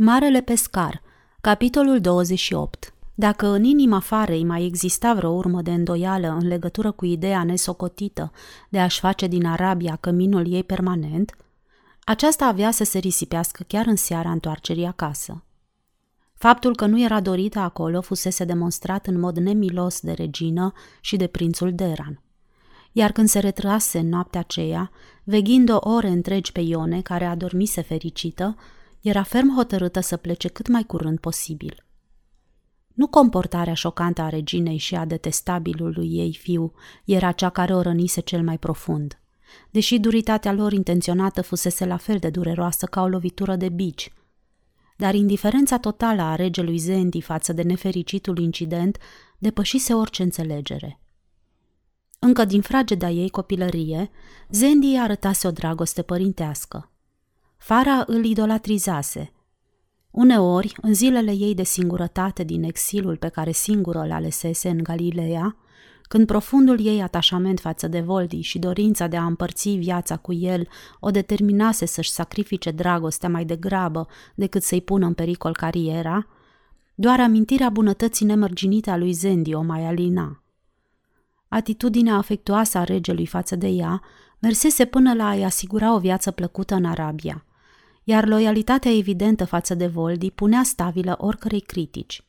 Marele 0.00 0.40
pescar, 0.40 1.02
capitolul 1.40 2.00
28 2.00 2.94
Dacă 3.14 3.46
în 3.46 3.64
inima 3.64 4.00
farei 4.00 4.44
mai 4.44 4.64
exista 4.64 5.14
vreo 5.14 5.30
urmă 5.30 5.62
de 5.62 5.70
îndoială 5.70 6.36
în 6.40 6.46
legătură 6.46 6.90
cu 6.90 7.04
ideea 7.04 7.44
nesocotită 7.44 8.32
de 8.68 8.80
a-și 8.80 9.00
face 9.00 9.26
din 9.26 9.46
Arabia 9.46 9.96
căminul 10.00 10.52
ei 10.52 10.64
permanent, 10.64 11.36
aceasta 12.04 12.46
avea 12.46 12.70
să 12.70 12.84
se 12.84 12.98
risipească 12.98 13.64
chiar 13.66 13.86
în 13.86 13.96
seara 13.96 14.30
întoarcerii 14.30 14.84
acasă. 14.84 15.44
Faptul 16.34 16.74
că 16.74 16.86
nu 16.86 17.02
era 17.02 17.20
dorită 17.20 17.58
acolo 17.58 18.00
fusese 18.00 18.44
demonstrat 18.44 19.06
în 19.06 19.18
mod 19.18 19.36
nemilos 19.36 20.00
de 20.00 20.12
regină 20.12 20.72
și 21.00 21.16
de 21.16 21.26
prințul 21.26 21.74
Deran. 21.74 22.22
Iar 22.92 23.12
când 23.12 23.28
se 23.28 23.38
retrase 23.38 23.98
în 23.98 24.08
noaptea 24.08 24.40
aceea, 24.40 24.90
veghind 25.24 25.70
o 25.70 25.78
ore 25.80 26.08
întregi 26.08 26.52
pe 26.52 26.60
Ione, 26.60 27.00
care 27.00 27.24
adormise 27.24 27.80
fericită, 27.80 28.56
era 29.00 29.22
ferm 29.22 29.54
hotărâtă 29.54 30.00
să 30.00 30.16
plece 30.16 30.48
cât 30.48 30.68
mai 30.68 30.84
curând 30.84 31.18
posibil. 31.18 31.84
Nu 32.94 33.06
comportarea 33.06 33.74
șocantă 33.74 34.22
a 34.22 34.28
reginei 34.28 34.76
și 34.76 34.94
a 34.94 35.04
detestabilului 35.04 36.08
ei 36.12 36.32
fiu 36.40 36.72
era 37.04 37.32
cea 37.32 37.50
care 37.50 37.74
o 37.74 37.80
rănise 37.80 38.20
cel 38.20 38.42
mai 38.42 38.58
profund. 38.58 39.18
Deși 39.70 39.98
duritatea 39.98 40.52
lor 40.52 40.72
intenționată 40.72 41.42
fusese 41.42 41.84
la 41.84 41.96
fel 41.96 42.18
de 42.18 42.30
dureroasă 42.30 42.86
ca 42.86 43.02
o 43.02 43.08
lovitură 43.08 43.56
de 43.56 43.68
bici, 43.68 44.12
dar 44.96 45.14
indiferența 45.14 45.78
totală 45.78 46.22
a 46.22 46.34
regelui 46.34 46.78
Zendi 46.78 47.20
față 47.20 47.52
de 47.52 47.62
nefericitul 47.62 48.38
incident 48.38 48.98
depășise 49.38 49.94
orice 49.94 50.22
înțelegere. 50.22 51.00
Încă 52.18 52.44
din 52.44 52.60
frageda 52.60 53.10
ei 53.10 53.30
copilărie, 53.30 54.10
Zendi 54.50 54.96
arătase 54.96 55.46
o 55.46 55.50
dragoste 55.50 56.02
părintească. 56.02 56.90
Fara 57.68 58.04
îl 58.06 58.24
idolatrizase. 58.24 59.32
Uneori, 60.10 60.74
în 60.80 60.94
zilele 60.94 61.32
ei 61.32 61.54
de 61.54 61.62
singurătate 61.62 62.44
din 62.44 62.62
exilul 62.62 63.16
pe 63.16 63.28
care 63.28 63.52
singură 63.52 63.98
îl 63.98 64.12
alesese 64.12 64.68
în 64.68 64.82
Galileea, 64.82 65.56
când 66.02 66.26
profundul 66.26 66.86
ei 66.86 67.02
atașament 67.02 67.60
față 67.60 67.88
de 67.88 68.00
Voldi 68.00 68.40
și 68.40 68.58
dorința 68.58 69.06
de 69.06 69.16
a 69.16 69.24
împărți 69.24 69.68
viața 69.68 70.16
cu 70.16 70.32
el 70.32 70.68
o 71.00 71.10
determinase 71.10 71.86
să-și 71.86 72.10
sacrifice 72.10 72.70
dragostea 72.70 73.28
mai 73.28 73.44
degrabă 73.44 74.06
decât 74.34 74.62
să-i 74.62 74.82
pună 74.82 75.06
în 75.06 75.14
pericol 75.14 75.52
cariera, 75.52 76.26
doar 76.94 77.20
amintirea 77.20 77.70
bunătății 77.70 78.26
nemărginite 78.26 78.90
a 78.90 78.96
lui 78.96 79.12
Zendi 79.12 79.54
o 79.54 79.62
mai 79.62 79.86
alina. 79.86 80.42
Atitudinea 81.48 82.14
afectuoasă 82.14 82.78
a 82.78 82.84
regelui 82.84 83.26
față 83.26 83.56
de 83.56 83.68
ea 83.68 84.02
mersese 84.38 84.84
până 84.84 85.14
la 85.14 85.28
a-i 85.28 85.44
asigura 85.44 85.94
o 85.94 85.98
viață 85.98 86.30
plăcută 86.30 86.74
în 86.74 86.84
Arabia 86.84 87.42
iar 88.10 88.26
loialitatea 88.26 88.90
evidentă 88.96 89.44
față 89.44 89.74
de 89.74 89.86
Voldi 89.86 90.30
punea 90.30 90.62
stabilă 90.62 91.14
oricărei 91.18 91.60
critici. 91.60 92.24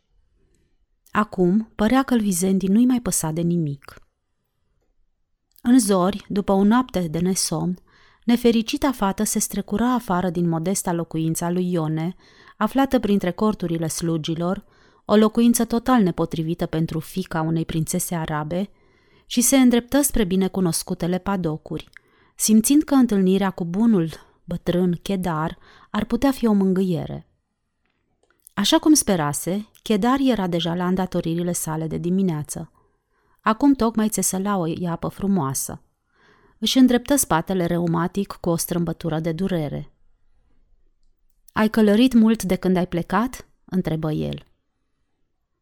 Acum 1.11 1.71
părea 1.75 2.03
că 2.03 2.16
lui 2.16 2.31
Zendi 2.31 2.67
nu-i 2.67 2.86
mai 2.86 3.02
păsa 3.02 3.31
de 3.31 3.41
nimic. 3.41 3.95
În 5.61 5.80
zori, 5.80 6.25
după 6.27 6.52
o 6.52 6.63
noapte 6.63 6.99
de 6.99 7.19
nesomn, 7.19 7.80
nefericita 8.23 8.91
fată 8.91 9.23
se 9.23 9.39
strecura 9.39 9.94
afară 9.94 10.30
din 10.30 10.49
modesta 10.49 10.94
locuința 10.94 11.49
lui 11.49 11.71
Ione, 11.71 12.16
aflată 12.58 12.99
printre 12.99 13.31
corturile 13.31 13.88
slugilor, 13.88 14.66
o 15.05 15.16
locuință 15.16 15.66
total 15.66 16.02
nepotrivită 16.02 16.66
pentru 16.66 16.99
fica 16.99 17.41
unei 17.41 17.66
prințese 17.66 18.16
arabe, 18.16 18.69
și 19.25 19.41
se 19.41 19.58
îndreptă 19.58 20.02
spre 20.02 20.23
binecunoscutele 20.23 21.17
padocuri, 21.17 21.89
simțind 22.36 22.83
că 22.83 22.93
întâlnirea 22.93 23.49
cu 23.49 23.66
bunul 23.66 24.27
bătrân, 24.50 25.00
chedar, 25.02 25.58
ar 25.89 26.05
putea 26.05 26.31
fi 26.31 26.47
o 26.47 26.53
mângâiere. 26.53 27.28
Așa 28.53 28.80
cum 28.80 28.94
sperase, 28.94 29.69
Chedar 29.89 30.19
era 30.19 30.47
deja 30.47 30.75
la 30.75 30.88
îndatoririle 30.88 31.52
sale 31.52 31.88
de 31.88 31.97
dimineață. 31.97 32.72
Acum 33.42 33.73
tocmai 33.73 34.09
țesăla 34.09 34.58
o 34.58 34.66
iapă 34.66 35.08
frumoasă. 35.08 35.82
Își 36.58 36.77
îndreptă 36.77 37.15
spatele 37.15 37.65
reumatic 37.65 38.37
cu 38.42 38.49
o 38.49 38.55
strâmbătură 38.55 39.20
de 39.20 39.32
durere. 39.32 39.93
Ai 41.54 41.70
călărit 41.70 42.14
mult 42.14 42.43
de 42.43 42.55
când 42.55 42.77
ai 42.77 42.87
plecat?" 42.87 43.48
întrebă 43.66 44.11
el. 44.11 44.43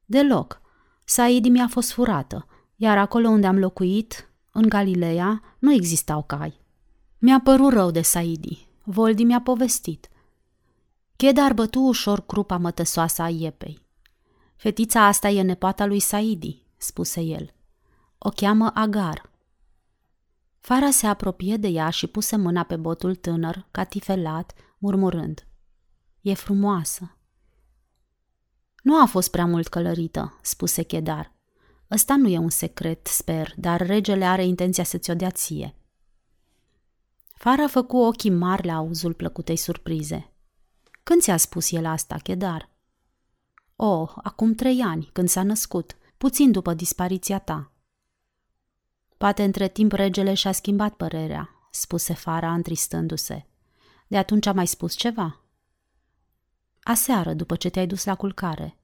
Deloc. 0.06 0.62
Saidi 1.04 1.50
mi-a 1.50 1.68
fost 1.68 1.92
furată, 1.92 2.48
iar 2.75 2.98
acolo 2.98 3.28
unde 3.28 3.48
am 3.48 3.59
locuit, 3.59 4.30
în 4.52 4.69
Galileea, 4.69 5.42
nu 5.59 5.74
existau 5.74 6.24
cai. 6.24 6.62
Mi-a 7.18 7.40
părut 7.40 7.74
rău 7.74 7.92
de 7.92 8.02
Saidi, 8.02 8.67
Voldi 8.90 9.24
mi-a 9.24 9.42
povestit. 9.42 10.09
Chedar 11.16 11.53
bătu 11.53 11.80
ușor 11.80 12.25
crupa 12.25 12.58
mătăsoasă 12.58 13.22
a 13.22 13.30
iepei. 13.30 13.86
Fetița 14.56 15.06
asta 15.06 15.30
e 15.30 15.42
nepoata 15.42 15.86
lui 15.86 16.00
Saidi, 16.00 16.66
spuse 16.78 17.22
el. 17.22 17.53
O 18.18 18.30
cheamă 18.30 18.72
Agar. 18.74 19.31
Fara 20.59 20.90
se 20.90 21.08
apropie 21.08 21.58
de 21.58 21.68
ea 21.68 21.90
și 21.90 22.08
puse 22.08 22.36
mâna 22.36 22.64
pe 22.64 22.75
botul 22.75 23.16
tânăr, 23.16 23.68
catifelat, 23.72 24.53
murmurând. 24.78 25.48
E 26.22 26.34
frumoasă. 26.34 27.18
Nu 28.84 29.02
a 29.02 29.06
fost 29.06 29.31
prea 29.31 29.46
mult 29.46 29.68
călărită, 29.68 30.40
spuse 30.42 30.84
Chedar. 30.84 31.34
Ăsta 31.92 32.16
nu 32.16 32.28
e 32.28 32.38
un 32.38 32.50
secret, 32.50 33.08
sper, 33.08 33.54
dar 33.58 33.81
regele 33.81 34.25
are 34.25 34.46
intenția 34.46 34.84
să-ți 34.84 35.09
o 35.09 35.14
dea 35.14 35.31
ție. 35.31 35.77
Fara 37.38 37.68
făcu 37.68 37.98
ochii 37.98 38.30
mari 38.30 38.66
la 38.66 38.75
auzul 38.75 39.14
plăcutei 39.14 39.56
surprize. 39.56 40.31
Când 41.03 41.22
ți-a 41.22 41.38
spus 41.38 41.72
el 41.72 41.86
asta, 41.86 42.16
Chedar? 42.16 42.70
Oh, 43.75 44.12
acum 44.24 44.53
trei 44.53 44.81
ani, 44.81 45.09
când 45.14 45.30
s-a 45.30 45.44
născut, 45.44 45.98
puțin 46.18 46.52
după 46.52 46.74
dispariția 46.74 47.40
ta. 47.40 47.72
Poate 49.18 49.44
între 49.44 49.68
timp 49.68 49.92
regele 49.92 50.34
și-a 50.34 50.52
schimbat 50.52 50.94
părerea, 50.94 51.50
spuse 51.72 52.14
Fara 52.14 52.53
întristându-se. 52.53 53.46
De 54.08 54.18
atunci 54.18 54.46
a 54.46 54.54
mai 54.54 54.68
spus 54.68 54.96
ceva? 54.96 55.42
Aseară, 56.84 57.34
după 57.34 57.56
ce 57.56 57.69
te-ai 57.69 57.88
dus 57.88 58.06
la 58.06 58.16
culcare. 58.16 58.78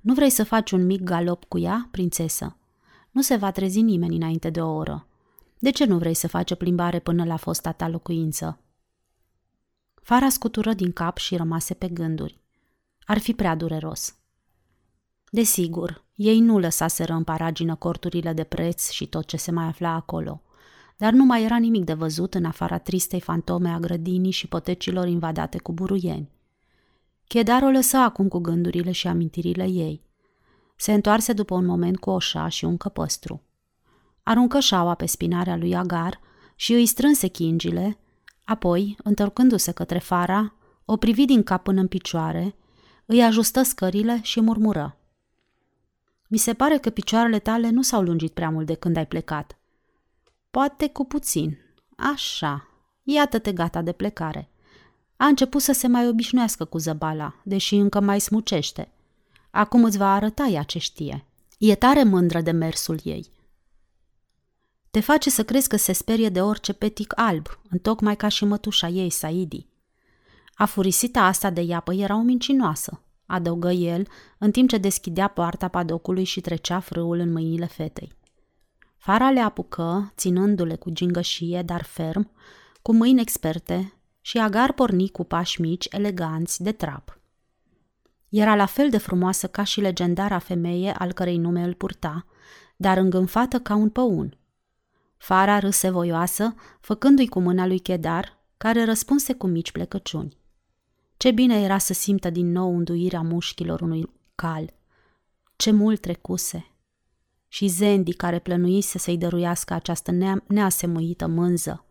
Nu 0.00 0.14
vrei 0.14 0.30
să 0.30 0.44
faci 0.44 0.70
un 0.70 0.86
mic 0.86 1.02
galop 1.02 1.44
cu 1.44 1.58
ea, 1.58 1.88
prințesă? 1.90 2.56
Nu 3.10 3.22
se 3.22 3.36
va 3.36 3.50
trezi 3.50 3.80
nimeni 3.80 4.16
înainte 4.16 4.50
de 4.50 4.62
o 4.62 4.74
oră. 4.74 5.04
De 5.62 5.70
ce 5.70 5.84
nu 5.84 5.98
vrei 5.98 6.14
să 6.14 6.28
faci 6.28 6.50
o 6.50 6.54
plimbare 6.54 6.98
până 6.98 7.24
la 7.24 7.36
fosta 7.36 7.72
ta 7.72 7.88
locuință? 7.88 8.58
Fara 10.02 10.28
scutură 10.28 10.72
din 10.72 10.92
cap 10.92 11.16
și 11.16 11.36
rămase 11.36 11.74
pe 11.74 11.88
gânduri. 11.88 12.40
Ar 13.04 13.18
fi 13.18 13.34
prea 13.34 13.54
dureros. 13.54 14.14
Desigur, 15.30 16.04
ei 16.14 16.40
nu 16.40 16.58
lăsaseră 16.58 17.12
în 17.12 17.24
paragină 17.24 17.74
corturile 17.74 18.32
de 18.32 18.44
preț 18.44 18.90
și 18.90 19.06
tot 19.06 19.26
ce 19.26 19.36
se 19.36 19.50
mai 19.50 19.64
afla 19.64 19.88
acolo, 19.88 20.42
dar 20.96 21.12
nu 21.12 21.24
mai 21.24 21.44
era 21.44 21.56
nimic 21.56 21.84
de 21.84 21.94
văzut 21.94 22.34
în 22.34 22.44
afara 22.44 22.78
tristei 22.78 23.20
fantome 23.20 23.68
a 23.68 23.78
grădinii 23.78 24.30
și 24.30 24.48
potecilor 24.48 25.06
invadate 25.06 25.58
cu 25.58 25.72
buruieni. 25.72 26.30
Chedar 27.26 27.62
o 27.62 27.68
lăsă 27.68 27.96
acum 27.96 28.28
cu 28.28 28.38
gândurile 28.38 28.92
și 28.92 29.06
amintirile 29.06 29.68
ei. 29.68 30.02
Se 30.76 30.92
întoarse 30.92 31.32
după 31.32 31.54
un 31.54 31.64
moment 31.64 31.98
cu 31.98 32.10
oșa 32.10 32.48
și 32.48 32.64
un 32.64 32.76
căpăstru 32.76 33.42
aruncă 34.22 34.60
șaua 34.60 34.94
pe 34.94 35.06
spinarea 35.06 35.56
lui 35.56 35.76
Agar 35.76 36.20
și 36.56 36.72
îi 36.72 36.86
strânse 36.86 37.26
chingile, 37.26 37.98
apoi, 38.44 38.96
întorcându-se 39.02 39.72
către 39.72 39.98
Fara, 39.98 40.54
o 40.84 40.96
privi 40.96 41.24
din 41.24 41.42
cap 41.42 41.62
până 41.62 41.80
în 41.80 41.88
picioare, 41.88 42.54
îi 43.06 43.22
ajustă 43.22 43.62
scările 43.62 44.20
și 44.22 44.40
murmură. 44.40 44.96
Mi 46.28 46.38
se 46.38 46.54
pare 46.54 46.78
că 46.78 46.90
picioarele 46.90 47.38
tale 47.38 47.70
nu 47.70 47.82
s-au 47.82 48.02
lungit 48.02 48.32
prea 48.32 48.50
mult 48.50 48.66
de 48.66 48.74
când 48.74 48.96
ai 48.96 49.06
plecat. 49.06 49.58
Poate 50.50 50.88
cu 50.88 51.04
puțin. 51.04 51.58
Așa. 51.96 52.68
Iată-te 53.02 53.52
gata 53.52 53.82
de 53.82 53.92
plecare. 53.92 54.50
A 55.16 55.26
început 55.26 55.62
să 55.62 55.72
se 55.72 55.86
mai 55.86 56.08
obișnuiască 56.08 56.64
cu 56.64 56.78
zăbala, 56.78 57.34
deși 57.44 57.74
încă 57.74 58.00
mai 58.00 58.20
smucește. 58.20 58.92
Acum 59.50 59.84
îți 59.84 59.98
va 59.98 60.14
arăta 60.14 60.46
ea 60.46 60.62
ce 60.62 60.78
știe. 60.78 61.24
E 61.58 61.74
tare 61.74 62.02
mândră 62.02 62.40
de 62.40 62.50
mersul 62.50 63.00
ei. 63.02 63.30
Te 64.90 65.00
face 65.00 65.30
să 65.30 65.44
crezi 65.44 65.68
că 65.68 65.76
se 65.76 65.92
sperie 65.92 66.28
de 66.28 66.42
orice 66.42 66.72
petic 66.72 67.12
alb, 67.16 67.46
întocmai 67.70 68.16
ca 68.16 68.28
și 68.28 68.44
mătușa 68.44 68.88
ei, 68.88 69.10
Saidi. 69.10 69.66
Afurisita 70.54 71.20
asta 71.20 71.50
de 71.50 71.60
iapă 71.60 71.94
era 71.94 72.14
o 72.14 72.20
mincinoasă, 72.20 73.02
adăugă 73.26 73.70
el, 73.70 74.06
în 74.38 74.50
timp 74.50 74.68
ce 74.68 74.78
deschidea 74.78 75.28
poarta 75.28 75.68
padocului 75.68 76.24
și 76.24 76.40
trecea 76.40 76.80
frâul 76.80 77.18
în 77.18 77.32
mâinile 77.32 77.66
fetei. 77.66 78.12
Fara 78.96 79.30
le 79.30 79.40
apucă, 79.40 80.12
ținându-le 80.16 80.76
cu 80.76 80.90
gingășie, 80.90 81.62
dar 81.62 81.82
ferm, 81.82 82.30
cu 82.82 82.94
mâini 82.94 83.20
experte, 83.20 83.94
și 84.20 84.38
Agar 84.38 84.72
porni 84.72 85.08
cu 85.08 85.24
pași 85.24 85.60
mici, 85.60 85.86
eleganți, 85.90 86.62
de 86.62 86.72
trap. 86.72 87.20
Era 88.28 88.54
la 88.54 88.66
fel 88.66 88.90
de 88.90 88.98
frumoasă 88.98 89.46
ca 89.46 89.64
și 89.64 89.80
legendara 89.80 90.38
femeie 90.38 90.92
al 90.92 91.12
cărei 91.12 91.36
nume 91.36 91.62
îl 91.62 91.74
purta, 91.74 92.26
dar 92.76 92.96
îngânfată 92.96 93.58
ca 93.58 93.74
un 93.74 93.88
păun. 93.88 94.39
Fara 95.20 95.58
râse 95.58 95.90
voioasă, 95.90 96.54
făcându-i 96.80 97.26
cu 97.26 97.40
mâna 97.40 97.66
lui 97.66 97.78
Chedar, 97.78 98.38
care 98.56 98.84
răspunse 98.84 99.32
cu 99.34 99.46
mici 99.46 99.72
plecăciuni. 99.72 100.36
Ce 101.16 101.30
bine 101.30 101.60
era 101.60 101.78
să 101.78 101.92
simtă 101.92 102.30
din 102.30 102.50
nou 102.50 102.76
înduirea 102.76 103.20
mușchilor 103.20 103.80
unui 103.80 104.10
cal. 104.34 104.72
Ce 105.56 105.70
mult 105.70 106.00
trecuse. 106.00 106.70
Și 107.48 107.66
Zendi, 107.66 108.12
care 108.12 108.38
plănuise 108.38 108.98
să-i 108.98 109.18
dăruiască 109.18 109.74
această 109.74 110.38
neasemuită 110.46 111.26
mânză. 111.26 111.84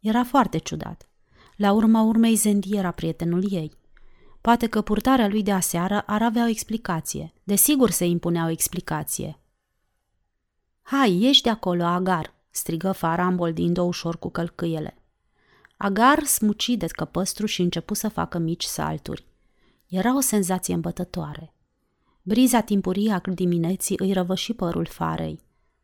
Era 0.00 0.24
foarte 0.24 0.58
ciudat. 0.58 1.08
La 1.56 1.72
urma 1.72 2.02
urmei, 2.02 2.34
Zendi 2.34 2.76
era 2.76 2.90
prietenul 2.90 3.52
ei. 3.52 3.72
Poate 4.40 4.66
că 4.66 4.82
purtarea 4.82 5.28
lui 5.28 5.42
de 5.42 5.52
aseară 5.52 6.00
ar 6.00 6.22
avea 6.22 6.44
o 6.44 6.48
explicație. 6.48 7.32
Desigur 7.44 7.90
se 7.90 8.04
impunea 8.04 8.44
o 8.44 8.50
explicație. 8.50 9.38
Hai, 10.82 11.20
ieși 11.20 11.42
de 11.42 11.50
acolo, 11.50 11.84
Agar!" 11.84 12.40
Strigă 12.52 12.92
Fara 12.92 13.26
îmboldind-o 13.26 13.82
ușor 13.82 14.18
cu 14.18 14.30
călcâiele. 14.30 14.96
Agar 15.76 16.24
smuci 16.24 16.68
de 16.68 16.86
căpăstru 16.86 17.46
și 17.46 17.62
începu 17.62 17.94
să 17.94 18.08
facă 18.08 18.38
mici 18.38 18.64
salturi. 18.64 19.26
Era 19.86 20.16
o 20.16 20.20
senzație 20.20 20.74
îmbătătoare. 20.74 21.54
Briza 22.22 22.60
timpurie 22.60 23.12
a 23.12 23.20
dimineții 23.34 23.96
îi 23.98 24.12
răvăși 24.12 24.52
părul 24.52 24.86
farei. 24.86 25.40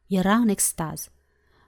Era 0.06 0.34
în 0.34 0.48
extaz. 0.48 1.08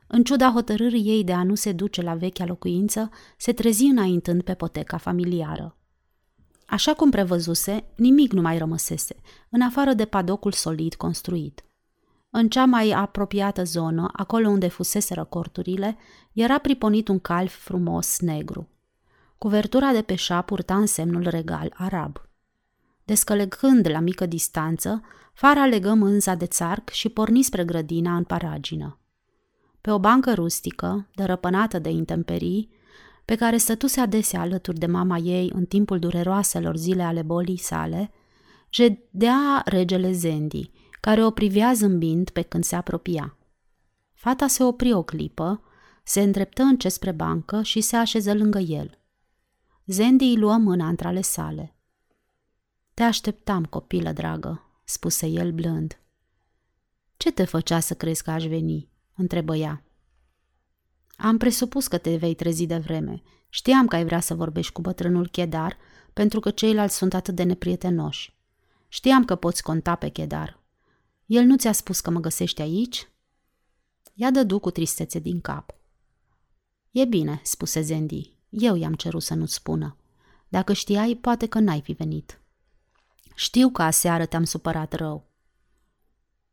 În 0.07 0.25
ciuda 0.25 0.51
hotărârii 0.51 1.05
ei 1.05 1.25
de 1.25 1.33
a 1.33 1.43
nu 1.43 1.55
se 1.55 1.73
duce 1.73 2.03
la 2.03 2.15
vechea 2.15 2.45
locuință, 2.45 3.11
se 3.37 3.53
trezi 3.53 3.85
înaintând 3.85 4.43
pe 4.43 4.55
poteca 4.55 4.97
familiară. 4.97 5.77
Așa 6.67 6.95
cum 6.95 7.11
prevăzuse, 7.11 7.85
nimic 7.97 8.33
nu 8.33 8.41
mai 8.41 8.59
rămăsese, 8.59 9.17
în 9.49 9.61
afară 9.61 9.93
de 9.93 10.05
padocul 10.05 10.53
solid 10.53 10.95
construit. 10.95 11.65
În 12.31 12.49
cea 12.49 12.65
mai 12.65 12.91
apropiată 12.91 13.65
zonă, 13.65 14.11
acolo 14.13 14.49
unde 14.49 14.69
fuseseră 14.69 15.25
corturile, 15.25 15.97
era 16.33 16.59
priponit 16.59 17.09
un 17.09 17.19
calf 17.19 17.55
frumos 17.55 18.19
negru. 18.21 18.69
Cuvertura 19.39 19.93
de 19.93 20.03
pe 20.03 20.15
șa 20.15 20.43
purta 20.43 20.77
însemnul 20.77 21.29
regal 21.29 21.73
arab. 21.77 22.29
Descălegând 23.05 23.89
la 23.91 24.01
mică 24.01 24.27
distanță, 24.27 25.03
fara 25.33 25.67
legă 25.67 25.95
mânza 25.95 26.35
de 26.35 26.47
țarc 26.47 26.89
și 26.89 27.09
porni 27.09 27.43
spre 27.43 27.65
grădina 27.65 28.17
în 28.17 28.25
paragină. 28.25 28.99
Pe 29.81 29.91
o 29.91 29.99
bancă 29.99 30.35
rustică, 30.35 31.09
dărăpânată 31.15 31.79
de 31.79 31.91
intemperii, 31.91 32.71
pe 33.25 33.35
care 33.35 33.57
stătuse 33.57 34.01
adesea 34.01 34.41
alături 34.41 34.79
de 34.79 34.87
mama 34.87 35.17
ei 35.17 35.51
în 35.55 35.65
timpul 35.65 35.99
dureroaselor 35.99 36.77
zile 36.77 37.03
ale 37.03 37.23
bolii 37.23 37.57
sale, 37.57 38.11
jedea 38.71 39.63
regele 39.65 40.13
Zendi, 40.13 40.71
care 41.01 41.25
o 41.25 41.31
privea 41.31 41.73
zâmbind 41.73 42.31
pe 42.31 42.43
când 42.43 42.65
se 42.65 42.77
apropia. 42.77 43.37
Fata 44.15 44.47
se 44.47 44.63
opri 44.63 44.93
o 44.93 45.03
clipă, 45.03 45.63
se 46.03 46.21
îndreptă 46.21 46.63
încet 46.63 46.93
spre 46.93 47.13
bancă 47.13 47.63
și 47.63 47.81
se 47.81 47.97
așeză 47.97 48.35
lângă 48.35 48.59
el. 48.59 48.99
Zendi 49.87 50.25
îi 50.25 50.37
luă 50.37 50.57
mâna 50.57 50.89
între 50.89 51.09
ale 51.09 51.21
sale. 51.21 51.75
Te 52.95 53.03
așteptam, 53.03 53.65
copilă 53.65 54.13
dragă, 54.13 54.83
spuse 54.85 55.27
el 55.27 55.53
blând. 55.53 56.01
Ce 57.17 57.33
te 57.33 57.45
făcea 57.45 57.81
să 57.81 57.95
crezi 57.95 58.23
că 58.23 58.31
aș 58.31 58.47
veni? 58.47 58.89
întrebă 59.15 59.57
ea. 59.57 59.85
Am 61.17 61.37
presupus 61.37 61.87
că 61.87 61.99
te 61.99 62.17
vei 62.17 62.35
trezi 62.35 62.67
de 62.67 62.77
vreme. 62.77 63.23
Știam 63.49 63.87
că 63.87 63.97
ai 63.97 64.05
vrea 64.05 64.21
să 64.21 64.35
vorbești 64.35 64.73
cu 64.73 64.81
bătrânul 64.81 65.29
Chedar, 65.29 65.77
pentru 66.13 66.41
că 66.41 66.51
ceilalți 66.51 66.97
sunt 66.97 67.15
atât 67.15 67.35
de 67.35 67.43
neprietenoși. 67.43 68.39
Știam 68.89 69.25
că 69.25 69.35
poți 69.35 69.63
conta 69.63 69.95
pe 69.95 70.09
Chedar. 70.09 70.60
El 71.31 71.45
nu 71.45 71.57
ți-a 71.57 71.73
spus 71.73 72.01
că 72.01 72.11
mă 72.11 72.21
găsești 72.21 72.61
aici? 72.61 73.09
Ea 74.15 74.31
dădu 74.31 74.59
cu 74.59 74.71
tristețe 74.71 75.19
din 75.19 75.41
cap. 75.41 75.75
E 76.91 77.05
bine, 77.05 77.41
spuse 77.45 77.81
Zendi. 77.81 78.33
Eu 78.49 78.77
i-am 78.77 78.95
cerut 78.95 79.23
să 79.23 79.35
nu-ți 79.35 79.55
spună. 79.55 79.97
Dacă 80.49 80.73
știai, 80.73 81.15
poate 81.15 81.47
că 81.47 81.59
n-ai 81.59 81.81
fi 81.81 81.93
venit. 81.93 82.41
Știu 83.35 83.71
că 83.71 83.83
aseară 83.83 84.27
te-am 84.27 84.45
supărat 84.45 84.93
rău. 84.93 85.31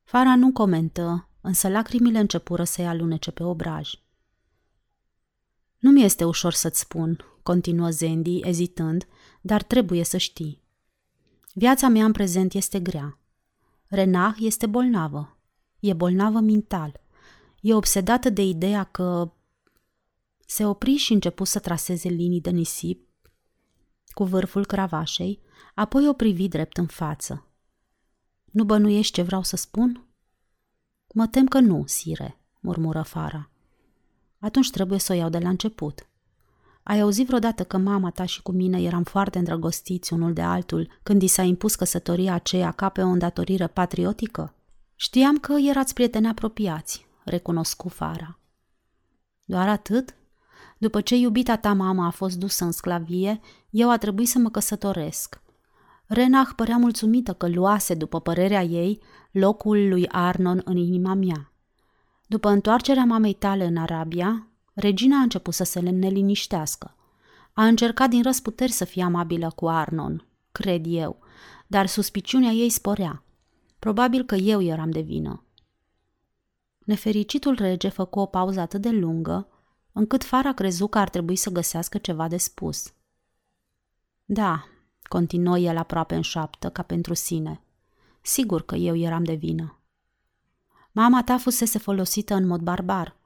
Fara 0.03 0.35
nu 0.35 0.51
comentă, 0.51 1.29
însă 1.41 1.67
lacrimile 1.67 2.19
începură 2.19 2.63
să-i 2.63 2.87
alunece 2.87 3.31
pe 3.31 3.43
obraj. 3.43 3.93
Nu 5.77 5.91
mi 5.91 6.03
este 6.03 6.23
ușor 6.23 6.53
să-ți 6.53 6.79
spun, 6.79 7.39
continuă 7.43 7.89
Zendi, 7.89 8.39
ezitând, 8.43 9.07
dar 9.41 9.63
trebuie 9.63 10.03
să 10.03 10.17
știi. 10.17 10.61
Viața 11.53 11.87
mea 11.87 12.05
în 12.05 12.11
prezent 12.11 12.53
este 12.53 12.79
grea. 12.79 13.19
Renah 13.87 14.35
este 14.39 14.65
bolnavă. 14.67 15.37
E 15.79 15.93
bolnavă 15.93 16.39
mental. 16.39 17.01
E 17.61 17.73
obsedată 17.73 18.29
de 18.29 18.41
ideea 18.41 18.83
că... 18.83 19.31
Se 20.49 20.65
opri 20.65 20.95
și 20.95 21.13
începu 21.13 21.43
să 21.43 21.59
traseze 21.59 22.09
linii 22.09 22.41
de 22.41 22.49
nisip 22.49 23.07
cu 24.17 24.23
vârful 24.23 24.65
cravașei, 24.65 25.41
apoi 25.75 26.07
o 26.07 26.13
privi 26.13 26.47
drept 26.47 26.77
în 26.77 26.85
față. 26.85 27.47
Nu 28.51 28.63
bănuiești 28.63 29.13
ce 29.13 29.21
vreau 29.21 29.43
să 29.43 29.55
spun? 29.55 30.07
Mă 31.13 31.27
tem 31.27 31.45
că 31.47 31.59
nu, 31.59 31.83
sire, 31.85 32.39
murmură 32.59 33.01
Fara. 33.01 33.49
Atunci 34.39 34.71
trebuie 34.71 34.99
să 34.99 35.13
o 35.13 35.15
iau 35.15 35.29
de 35.29 35.37
la 35.37 35.49
început. 35.49 36.07
Ai 36.87 36.99
auzit 36.99 37.27
vreodată 37.27 37.63
că 37.63 37.77
mama 37.77 38.09
ta 38.09 38.25
și 38.25 38.41
cu 38.41 38.51
mine 38.51 38.81
eram 38.81 39.03
foarte 39.03 39.37
îndrăgostiți 39.37 40.13
unul 40.13 40.33
de 40.33 40.41
altul 40.41 40.99
când 41.03 41.21
i 41.21 41.27
s-a 41.27 41.41
impus 41.41 41.75
căsătoria 41.75 42.33
aceea 42.33 42.71
ca 42.71 42.89
pe 42.89 43.01
o 43.01 43.07
îndatorire 43.07 43.67
patriotică? 43.67 44.53
Știam 44.95 45.37
că 45.37 45.53
erați 45.69 45.93
prieteni 45.93 46.27
apropiați, 46.27 47.07
recunoscu 47.23 47.89
Fara. 47.89 48.39
Doar 49.43 49.67
atât? 49.67 50.15
După 50.77 51.01
ce 51.01 51.15
iubita 51.15 51.55
ta 51.55 51.73
mama 51.73 52.05
a 52.05 52.09
fost 52.09 52.37
dusă 52.37 52.65
în 52.65 52.71
sclavie, 52.71 53.39
eu 53.69 53.89
a 53.89 53.97
trebuit 53.97 54.27
să 54.27 54.39
mă 54.39 54.49
căsătoresc. 54.49 55.41
Renach 56.05 56.51
părea 56.55 56.77
mulțumită 56.77 57.33
că 57.33 57.47
luase, 57.47 57.93
după 57.93 58.19
părerea 58.19 58.63
ei, 58.63 59.01
locul 59.31 59.87
lui 59.87 60.07
Arnon 60.09 60.61
în 60.65 60.77
inima 60.77 61.13
mea. 61.13 61.51
După 62.27 62.49
întoarcerea 62.49 63.05
mamei 63.05 63.33
tale 63.33 63.65
în 63.65 63.77
Arabia, 63.77 64.47
regina 64.79 65.17
a 65.17 65.21
început 65.21 65.53
să 65.53 65.63
se 65.63 65.79
neliniștească. 65.79 66.95
A 67.53 67.65
încercat 67.65 68.09
din 68.09 68.23
răsputeri 68.23 68.71
să 68.71 68.85
fie 68.85 69.03
amabilă 69.03 69.51
cu 69.55 69.67
Arnon, 69.67 70.27
cred 70.51 70.85
eu, 70.87 71.19
dar 71.67 71.85
suspiciunea 71.85 72.51
ei 72.51 72.69
sporea. 72.69 73.23
Probabil 73.79 74.23
că 74.23 74.35
eu 74.35 74.61
eram 74.61 74.91
de 74.91 75.01
vină. 75.01 75.43
Nefericitul 76.79 77.55
rege 77.55 77.89
făcu 77.89 78.19
o 78.19 78.25
pauză 78.25 78.59
atât 78.59 78.81
de 78.81 78.89
lungă, 78.89 79.47
încât 79.91 80.23
Fara 80.23 80.53
crezu 80.53 80.87
că 80.87 80.99
ar 80.99 81.09
trebui 81.09 81.35
să 81.35 81.49
găsească 81.49 81.97
ceva 81.97 82.27
de 82.27 82.37
spus. 82.37 82.93
Da, 84.25 84.67
continuă 85.03 85.57
el 85.57 85.77
aproape 85.77 86.15
în 86.15 86.21
șoaptă, 86.21 86.69
ca 86.69 86.81
pentru 86.81 87.13
sine. 87.13 87.61
Sigur 88.21 88.65
că 88.65 88.75
eu 88.75 88.95
eram 88.95 89.23
de 89.23 89.33
vină. 89.33 89.79
Mama 90.91 91.23
ta 91.23 91.37
fusese 91.37 91.77
folosită 91.77 92.33
în 92.33 92.47
mod 92.47 92.61
barbar. 92.61 93.16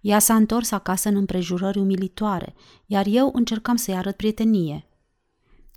Ea 0.00 0.18
s-a 0.18 0.34
întors 0.34 0.70
acasă 0.70 1.08
în 1.08 1.16
împrejurări 1.16 1.78
umilitoare, 1.78 2.54
iar 2.86 3.06
eu 3.08 3.30
încercam 3.34 3.76
să-i 3.76 3.94
arăt 3.94 4.16
prietenie. 4.16 4.88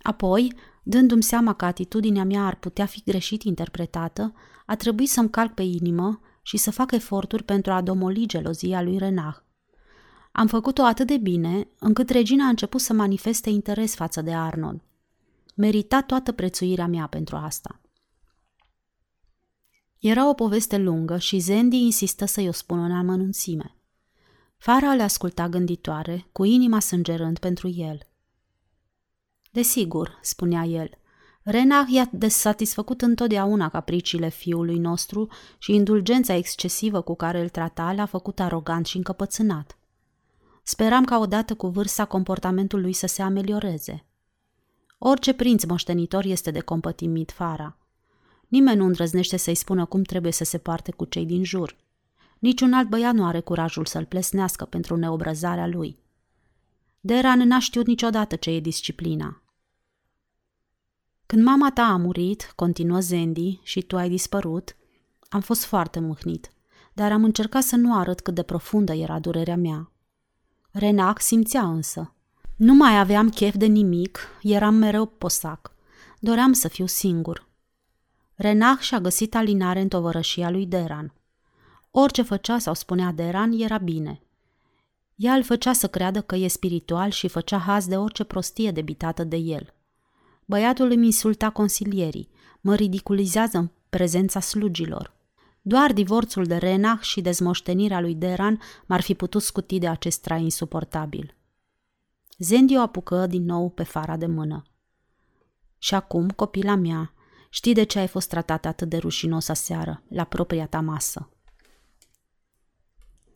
Apoi, 0.02 0.54
dându-mi 0.82 1.22
seama 1.22 1.52
că 1.52 1.64
atitudinea 1.64 2.24
mea 2.24 2.46
ar 2.46 2.54
putea 2.54 2.86
fi 2.86 3.02
greșit 3.04 3.42
interpretată, 3.42 4.34
a 4.66 4.76
trebuit 4.76 5.08
să-mi 5.08 5.30
calc 5.30 5.54
pe 5.54 5.62
inimă 5.62 6.20
și 6.42 6.56
să 6.56 6.70
fac 6.70 6.92
eforturi 6.92 7.42
pentru 7.42 7.72
a 7.72 7.80
domoli 7.80 8.26
gelozia 8.26 8.82
lui 8.82 8.98
Renah. 8.98 9.36
Am 10.32 10.46
făcut-o 10.46 10.82
atât 10.82 11.06
de 11.06 11.16
bine, 11.16 11.68
încât 11.78 12.10
regina 12.10 12.44
a 12.44 12.48
început 12.48 12.80
să 12.80 12.92
manifeste 12.92 13.50
interes 13.50 13.94
față 13.94 14.22
de 14.22 14.34
Arnold. 14.34 14.80
Merita 15.54 16.02
toată 16.02 16.32
prețuirea 16.32 16.86
mea 16.86 17.06
pentru 17.06 17.36
asta. 17.36 17.80
Era 19.98 20.28
o 20.28 20.34
poveste 20.34 20.78
lungă 20.78 21.18
și 21.18 21.38
Zendi 21.38 21.76
insistă 21.76 22.24
să-i 22.24 22.48
o 22.48 22.52
spună 22.52 22.82
în 22.82 22.92
amănunțime. 22.92 23.76
Fara 24.62 24.94
le 24.94 25.02
asculta 25.02 25.48
gânditoare, 25.48 26.26
cu 26.32 26.44
inima 26.44 26.80
sângerând 26.80 27.38
pentru 27.38 27.68
el. 27.68 27.98
Desigur, 29.50 30.18
spunea 30.20 30.62
el, 30.62 30.90
Renach 31.42 31.90
i-a 31.90 32.08
desatisfăcut 32.12 33.00
întotdeauna 33.00 33.68
capriciile 33.68 34.28
fiului 34.28 34.78
nostru 34.78 35.28
și 35.58 35.74
indulgența 35.74 36.34
excesivă 36.34 37.00
cu 37.00 37.14
care 37.14 37.40
îl 37.40 37.48
trata 37.48 37.92
l-a 37.92 38.06
făcut 38.06 38.40
arogant 38.40 38.86
și 38.86 38.96
încăpățânat. 38.96 39.78
Speram 40.62 41.04
ca 41.04 41.18
odată 41.18 41.54
cu 41.54 41.68
vârsta 41.68 42.04
comportamentul 42.04 42.80
lui 42.80 42.92
să 42.92 43.06
se 43.06 43.22
amelioreze. 43.22 44.04
Orice 44.98 45.34
prinț 45.34 45.64
moștenitor 45.64 46.24
este 46.24 46.50
de 46.50 46.60
compătimit 46.60 47.30
fara. 47.30 47.76
Nimeni 48.48 48.76
nu 48.76 48.84
îndrăznește 48.84 49.36
să-i 49.36 49.54
spună 49.54 49.84
cum 49.84 50.02
trebuie 50.02 50.32
să 50.32 50.44
se 50.44 50.58
poarte 50.58 50.92
cu 50.92 51.04
cei 51.04 51.26
din 51.26 51.44
jur. 51.44 51.76
Niciun 52.42 52.72
alt 52.72 52.88
băiat 52.88 53.14
nu 53.14 53.24
are 53.24 53.40
curajul 53.40 53.84
să-l 53.84 54.04
plesnească 54.04 54.64
pentru 54.64 54.96
neobrăzarea 54.96 55.66
lui. 55.66 55.98
Deran 57.00 57.38
n-a 57.38 57.58
știut 57.58 57.86
niciodată 57.86 58.36
ce 58.36 58.50
e 58.50 58.60
disciplina. 58.60 59.42
Când 61.26 61.42
mama 61.42 61.70
ta 61.72 61.82
a 61.82 61.96
murit, 61.96 62.52
continuă 62.56 63.00
Zendi, 63.00 63.60
și 63.62 63.82
tu 63.82 63.96
ai 63.96 64.08
dispărut, 64.08 64.76
am 65.28 65.40
fost 65.40 65.64
foarte 65.64 66.00
mâhnit, 66.00 66.52
dar 66.92 67.12
am 67.12 67.24
încercat 67.24 67.62
să 67.62 67.76
nu 67.76 67.98
arăt 67.98 68.20
cât 68.20 68.34
de 68.34 68.42
profundă 68.42 68.92
era 68.92 69.18
durerea 69.18 69.56
mea. 69.56 69.92
Renac 70.70 71.20
simțea 71.20 71.62
însă. 71.62 72.14
Nu 72.56 72.74
mai 72.74 72.98
aveam 72.98 73.28
chef 73.28 73.54
de 73.56 73.66
nimic, 73.66 74.18
eram 74.42 74.74
mereu 74.74 75.06
posac. 75.06 75.74
Doream 76.20 76.52
să 76.52 76.68
fiu 76.68 76.86
singur. 76.86 77.48
Renach 78.34 78.80
și-a 78.80 79.00
găsit 79.00 79.34
alinare 79.34 79.80
în 79.80 79.88
tovărășia 79.88 80.50
lui 80.50 80.66
Deran. 80.66 81.14
Orice 81.94 82.22
făcea 82.22 82.58
sau 82.58 82.74
spunea 82.74 83.12
Deran 83.12 83.52
era 83.52 83.78
bine. 83.78 84.22
Ea 85.14 85.34
îl 85.34 85.42
făcea 85.42 85.72
să 85.72 85.88
creadă 85.88 86.20
că 86.20 86.36
e 86.36 86.48
spiritual 86.48 87.10
și 87.10 87.28
făcea 87.28 87.58
haz 87.58 87.86
de 87.86 87.96
orice 87.96 88.24
prostie 88.24 88.70
debitată 88.70 89.24
de 89.24 89.36
el. 89.36 89.74
Băiatul 90.44 90.90
îmi 90.90 91.04
insulta 91.04 91.50
consilierii, 91.50 92.28
mă 92.60 92.74
ridiculizează 92.74 93.58
în 93.58 93.70
prezența 93.90 94.40
slugilor. 94.40 95.14
Doar 95.62 95.92
divorțul 95.92 96.44
de 96.44 96.56
Renach 96.56 97.02
și 97.02 97.20
dezmoștenirea 97.20 98.00
lui 98.00 98.14
Deran 98.14 98.60
m-ar 98.86 99.00
fi 99.00 99.14
putut 99.14 99.42
scuti 99.42 99.78
de 99.78 99.88
acest 99.88 100.20
trai 100.20 100.42
insuportabil. 100.42 101.36
Zendi 102.38 102.76
o 102.76 102.80
apucă 102.80 103.26
din 103.26 103.44
nou 103.44 103.70
pe 103.70 103.82
fara 103.82 104.16
de 104.16 104.26
mână. 104.26 104.62
Și 105.78 105.94
acum, 105.94 106.28
copila 106.28 106.74
mea, 106.74 107.12
știi 107.50 107.74
de 107.74 107.82
ce 107.82 107.98
ai 107.98 108.06
fost 108.06 108.28
tratată 108.28 108.68
atât 108.68 108.88
de 108.88 108.96
rușinos 108.96 109.48
aseară, 109.48 110.02
la 110.08 110.24
propria 110.24 110.66
ta 110.66 110.80
masă. 110.80 111.31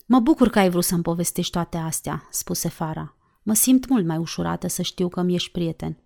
Mă 0.08 0.20
bucur 0.20 0.48
că 0.48 0.58
ai 0.58 0.70
vrut 0.70 0.84
să-mi 0.84 1.02
povestești 1.02 1.52
toate 1.52 1.76
astea, 1.76 2.28
spuse 2.30 2.68
Fara. 2.68 3.16
Mă 3.42 3.54
simt 3.54 3.88
mult 3.88 4.06
mai 4.06 4.16
ușurată 4.16 4.66
să 4.66 4.82
știu 4.82 5.08
că 5.08 5.22
mi 5.22 5.34
ești 5.34 5.50
prieten. 5.50 5.98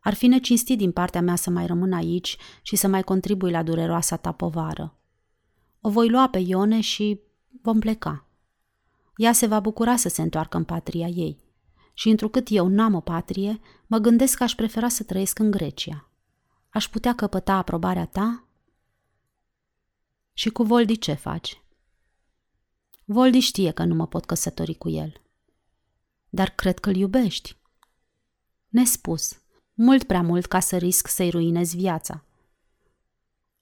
Ar 0.00 0.14
fi 0.14 0.26
necinstit 0.26 0.78
din 0.78 0.92
partea 0.92 1.20
mea 1.20 1.36
să 1.36 1.50
mai 1.50 1.66
rămân 1.66 1.92
aici 1.92 2.36
și 2.62 2.76
să 2.76 2.88
mai 2.88 3.02
contribui 3.02 3.50
la 3.50 3.62
dureroasa 3.62 4.16
ta 4.16 4.32
povară. 4.32 4.96
O 5.80 5.90
voi 5.90 6.08
lua 6.08 6.28
pe 6.28 6.38
Ione 6.38 6.80
și 6.80 7.20
vom 7.62 7.78
pleca. 7.78 8.26
Ea 9.16 9.32
se 9.32 9.46
va 9.46 9.60
bucura 9.60 9.96
să 9.96 10.08
se 10.08 10.22
întoarcă 10.22 10.56
în 10.56 10.64
patria 10.64 11.06
ei. 11.06 11.38
Și 11.94 12.08
întrucât 12.08 12.46
eu 12.50 12.66
n-am 12.66 12.94
o 12.94 13.00
patrie, 13.00 13.60
mă 13.86 13.98
gândesc 13.98 14.36
că 14.36 14.42
aș 14.42 14.54
prefera 14.54 14.88
să 14.88 15.02
trăiesc 15.02 15.38
în 15.38 15.50
Grecia. 15.50 16.08
Aș 16.68 16.88
putea 16.88 17.14
căpăta 17.14 17.54
aprobarea 17.54 18.06
ta? 18.06 18.44
Și 20.32 20.50
cu 20.50 20.62
Voldi 20.62 20.98
ce 20.98 21.12
faci? 21.12 21.63
Voldi 23.04 23.38
știe 23.38 23.70
că 23.70 23.84
nu 23.84 23.94
mă 23.94 24.06
pot 24.06 24.24
căsători 24.24 24.74
cu 24.74 24.88
el. 24.88 25.22
Dar 26.28 26.50
cred 26.50 26.78
că 26.78 26.88
îl 26.88 26.96
iubești. 26.96 27.56
Nespus, 28.68 29.42
mult 29.74 30.04
prea 30.04 30.22
mult 30.22 30.46
ca 30.46 30.60
să 30.60 30.76
risc 30.76 31.08
să-i 31.08 31.30
ruinez 31.30 31.74
viața. 31.74 32.24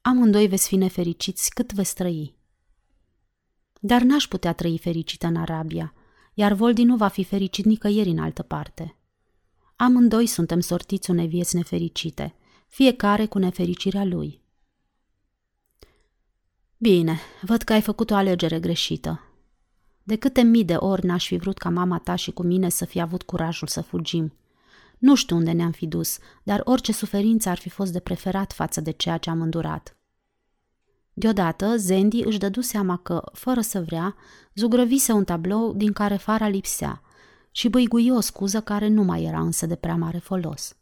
Amândoi 0.00 0.46
veți 0.46 0.68
fi 0.68 0.76
nefericiți 0.76 1.50
cât 1.50 1.72
veți 1.72 1.94
trăi. 1.94 2.34
Dar 3.80 4.02
n-aș 4.02 4.26
putea 4.26 4.52
trăi 4.52 4.78
fericită 4.78 5.26
în 5.26 5.36
Arabia, 5.36 5.94
iar 6.34 6.52
Voldi 6.52 6.82
nu 6.82 6.96
va 6.96 7.08
fi 7.08 7.24
fericit 7.24 7.64
nicăieri 7.64 8.08
în 8.08 8.18
altă 8.18 8.42
parte. 8.42 8.96
Amândoi 9.76 10.26
suntem 10.26 10.60
sortiți 10.60 11.10
unei 11.10 11.26
vieți 11.26 11.56
nefericite, 11.56 12.34
fiecare 12.68 13.26
cu 13.26 13.38
nefericirea 13.38 14.04
lui. 14.04 14.40
Bine, 16.76 17.18
văd 17.42 17.62
că 17.62 17.72
ai 17.72 17.80
făcut 17.82 18.10
o 18.10 18.14
alegere 18.14 18.60
greșită. 18.60 19.31
De 20.02 20.16
câte 20.16 20.42
mii 20.42 20.64
de 20.64 20.74
ori 20.74 21.06
n-aș 21.06 21.26
fi 21.26 21.36
vrut 21.36 21.58
ca 21.58 21.70
mama 21.70 21.98
ta 21.98 22.14
și 22.14 22.30
cu 22.32 22.42
mine 22.42 22.68
să 22.68 22.84
fi 22.84 23.00
avut 23.00 23.22
curajul 23.22 23.68
să 23.68 23.80
fugim. 23.80 24.32
Nu 24.98 25.14
știu 25.14 25.36
unde 25.36 25.52
ne-am 25.52 25.70
fi 25.70 25.86
dus, 25.86 26.18
dar 26.42 26.60
orice 26.64 26.92
suferință 26.92 27.48
ar 27.48 27.58
fi 27.58 27.68
fost 27.68 27.92
de 27.92 28.00
preferat 28.00 28.52
față 28.52 28.80
de 28.80 28.90
ceea 28.90 29.16
ce 29.16 29.30
am 29.30 29.40
îndurat. 29.40 29.96
Deodată, 31.12 31.76
Zendi 31.76 32.22
își 32.22 32.38
dădu 32.38 32.60
seama 32.60 32.96
că, 32.96 33.22
fără 33.32 33.60
să 33.60 33.82
vrea, 33.82 34.16
zugrăvise 34.54 35.12
un 35.12 35.24
tablou 35.24 35.74
din 35.74 35.92
care 35.92 36.16
fara 36.16 36.48
lipsea 36.48 37.02
și 37.50 37.68
băigui 37.68 38.10
o 38.10 38.20
scuză 38.20 38.60
care 38.60 38.88
nu 38.88 39.02
mai 39.02 39.22
era 39.22 39.40
însă 39.40 39.66
de 39.66 39.74
prea 39.74 39.96
mare 39.96 40.18
folos. 40.18 40.76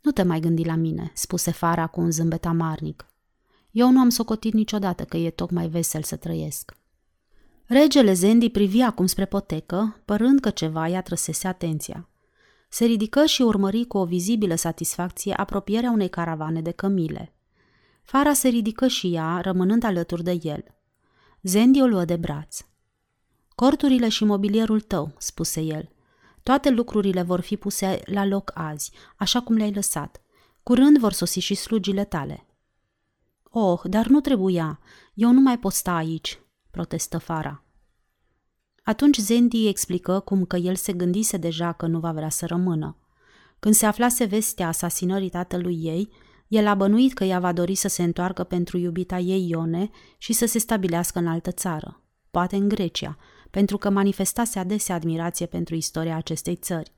Nu 0.00 0.10
te 0.10 0.22
mai 0.22 0.40
gândi 0.40 0.64
la 0.64 0.74
mine, 0.74 1.10
spuse 1.14 1.50
fara 1.50 1.86
cu 1.86 2.00
un 2.00 2.10
zâmbet 2.10 2.44
amarnic. 2.44 3.06
Eu 3.70 3.90
nu 3.90 4.00
am 4.00 4.08
socotit 4.08 4.52
niciodată 4.52 5.04
că 5.04 5.16
e 5.16 5.30
tocmai 5.30 5.68
vesel 5.68 6.02
să 6.02 6.16
trăiesc. 6.16 6.76
Regele 7.72 8.12
Zendi 8.12 8.50
privia 8.50 8.86
acum 8.86 9.06
spre 9.06 9.24
potecă, 9.24 10.00
părând 10.04 10.40
că 10.40 10.50
ceva 10.50 10.88
i-a 10.88 11.02
trăsese 11.02 11.46
atenția. 11.46 12.08
Se 12.68 12.84
ridică 12.84 13.24
și 13.24 13.42
urmări 13.42 13.84
cu 13.84 13.98
o 13.98 14.04
vizibilă 14.04 14.54
satisfacție 14.54 15.34
apropierea 15.34 15.90
unei 15.90 16.08
caravane 16.08 16.60
de 16.60 16.70
cămile. 16.70 17.34
Fara 18.02 18.32
se 18.32 18.48
ridică 18.48 18.86
și 18.86 19.14
ea, 19.14 19.40
rămânând 19.40 19.84
alături 19.84 20.22
de 20.22 20.38
el. 20.42 20.64
Zendi 21.42 21.80
o 21.80 21.86
luă 21.86 22.04
de 22.04 22.16
braț. 22.16 22.64
Corturile 23.54 24.08
și 24.08 24.24
mobilierul 24.24 24.80
tău, 24.80 25.14
spuse 25.18 25.60
el. 25.60 25.88
Toate 26.42 26.70
lucrurile 26.70 27.22
vor 27.22 27.40
fi 27.40 27.56
puse 27.56 28.00
la 28.04 28.24
loc 28.24 28.50
azi, 28.54 28.92
așa 29.16 29.40
cum 29.40 29.56
le-ai 29.56 29.72
lăsat. 29.72 30.22
Curând 30.62 30.98
vor 30.98 31.12
sosi 31.12 31.38
și 31.40 31.54
slugile 31.54 32.04
tale. 32.04 32.46
Oh, 33.42 33.80
dar 33.84 34.06
nu 34.06 34.20
trebuia. 34.20 34.80
Eu 35.14 35.30
nu 35.30 35.40
mai 35.40 35.58
pot 35.58 35.72
sta 35.72 35.94
aici, 35.94 36.40
protestă 36.70 37.18
Fara. 37.18 37.61
Atunci 38.82 39.18
Zendi 39.18 39.68
explică 39.68 40.20
cum 40.20 40.44
că 40.44 40.56
el 40.56 40.74
se 40.74 40.92
gândise 40.92 41.36
deja 41.36 41.72
că 41.72 41.86
nu 41.86 41.98
va 41.98 42.12
vrea 42.12 42.28
să 42.28 42.46
rămână. 42.46 42.96
Când 43.58 43.74
se 43.74 43.86
aflase 43.86 44.24
vestea 44.24 44.68
asasinării 44.68 45.28
tatălui 45.28 45.78
ei, 45.82 46.08
el 46.48 46.66
a 46.66 46.74
bănuit 46.74 47.12
că 47.12 47.24
ea 47.24 47.40
va 47.40 47.52
dori 47.52 47.74
să 47.74 47.88
se 47.88 48.02
întoarcă 48.02 48.44
pentru 48.44 48.78
iubita 48.78 49.18
ei 49.18 49.48
Ione 49.48 49.90
și 50.18 50.32
să 50.32 50.46
se 50.46 50.58
stabilească 50.58 51.18
în 51.18 51.26
altă 51.26 51.50
țară, 51.50 52.00
poate 52.30 52.56
în 52.56 52.68
Grecia, 52.68 53.18
pentru 53.50 53.78
că 53.78 53.90
manifestase 53.90 54.58
adesea 54.58 54.94
admirație 54.94 55.46
pentru 55.46 55.74
istoria 55.74 56.16
acestei 56.16 56.56
țări. 56.56 56.92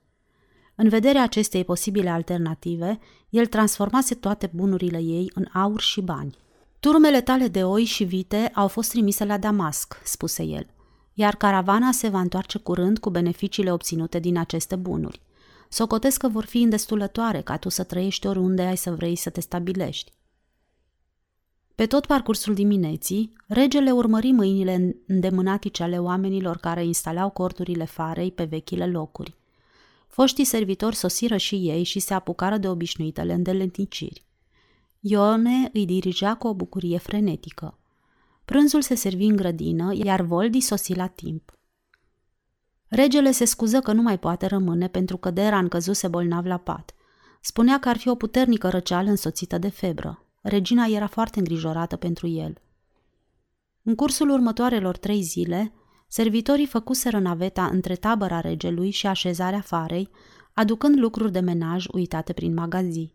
În 0.74 0.88
vederea 0.88 1.22
acestei 1.22 1.64
posibile 1.64 2.10
alternative, 2.10 2.98
el 3.28 3.46
transformase 3.46 4.14
toate 4.14 4.50
bunurile 4.54 4.98
ei 4.98 5.30
în 5.34 5.46
aur 5.52 5.80
și 5.80 6.00
bani. 6.00 6.36
Turmele 6.80 7.20
tale 7.20 7.48
de 7.48 7.64
oi 7.64 7.84
și 7.84 8.04
vite 8.04 8.50
au 8.54 8.68
fost 8.68 8.90
trimise 8.90 9.24
la 9.24 9.38
Damasc, 9.38 10.00
spuse 10.04 10.42
el, 10.42 10.66
iar 11.14 11.36
caravana 11.36 11.92
se 11.92 12.08
va 12.08 12.20
întoarce 12.20 12.58
curând 12.58 12.98
cu 12.98 13.10
beneficiile 13.10 13.72
obținute 13.72 14.18
din 14.18 14.38
aceste 14.38 14.76
bunuri. 14.76 15.20
Socotesc 15.68 16.18
că 16.18 16.28
vor 16.28 16.44
fi 16.44 16.62
îndestulătoare 16.62 17.40
ca 17.40 17.56
tu 17.56 17.68
să 17.68 17.82
trăiești 17.82 18.26
oriunde 18.26 18.62
ai 18.62 18.76
să 18.76 18.90
vrei 18.90 19.16
să 19.16 19.30
te 19.30 19.40
stabilești. 19.40 20.12
Pe 21.74 21.86
tot 21.86 22.06
parcursul 22.06 22.54
dimineții, 22.54 23.32
regele 23.46 23.90
urmări 23.90 24.30
mâinile 24.30 24.96
îndemânatice 25.06 25.82
ale 25.82 25.98
oamenilor 25.98 26.56
care 26.56 26.84
instalau 26.84 27.30
corturile 27.30 27.84
farei 27.84 28.32
pe 28.32 28.44
vechile 28.44 28.86
locuri. 28.86 29.34
Foștii 30.06 30.44
servitori 30.44 30.94
sosiră 30.94 31.36
și 31.36 31.54
ei 31.54 31.82
și 31.82 31.98
se 31.98 32.14
apucară 32.14 32.56
de 32.56 32.68
obișnuitele 32.68 33.32
îndeletniciri. 33.32 34.24
Ione 35.00 35.70
îi 35.72 35.86
dirigea 35.86 36.34
cu 36.34 36.46
o 36.46 36.54
bucurie 36.54 36.98
frenetică. 36.98 37.78
Prânzul 38.44 38.82
se 38.82 38.94
servi 38.94 39.24
în 39.24 39.36
grădină, 39.36 39.92
iar 39.94 40.20
Voldi 40.20 40.60
sosi 40.60 40.94
la 40.94 41.06
timp. 41.06 41.52
Regele 42.88 43.30
se 43.30 43.44
scuză 43.44 43.80
că 43.80 43.92
nu 43.92 44.02
mai 44.02 44.18
poate 44.18 44.46
rămâne 44.46 44.88
pentru 44.88 45.16
că 45.16 45.30
Deran 45.30 45.68
căzuse 45.68 46.08
bolnav 46.08 46.44
la 46.44 46.56
pat. 46.56 46.94
Spunea 47.40 47.78
că 47.78 47.88
ar 47.88 47.96
fi 47.96 48.08
o 48.08 48.14
puternică 48.14 48.68
răceală 48.68 49.10
însoțită 49.10 49.58
de 49.58 49.68
febră. 49.68 50.24
Regina 50.42 50.84
era 50.84 51.06
foarte 51.06 51.38
îngrijorată 51.38 51.96
pentru 51.96 52.26
el. 52.26 52.58
În 53.82 53.94
cursul 53.94 54.30
următoarelor 54.30 54.96
trei 54.96 55.22
zile, 55.22 55.72
servitorii 56.08 56.66
făcuseră 56.66 57.18
naveta 57.18 57.66
între 57.66 57.94
tabăra 57.94 58.40
regelui 58.40 58.90
și 58.90 59.06
așezarea 59.06 59.60
farei, 59.60 60.10
aducând 60.52 60.98
lucruri 60.98 61.32
de 61.32 61.40
menaj 61.40 61.86
uitate 61.92 62.32
prin 62.32 62.54
magazii. 62.54 63.14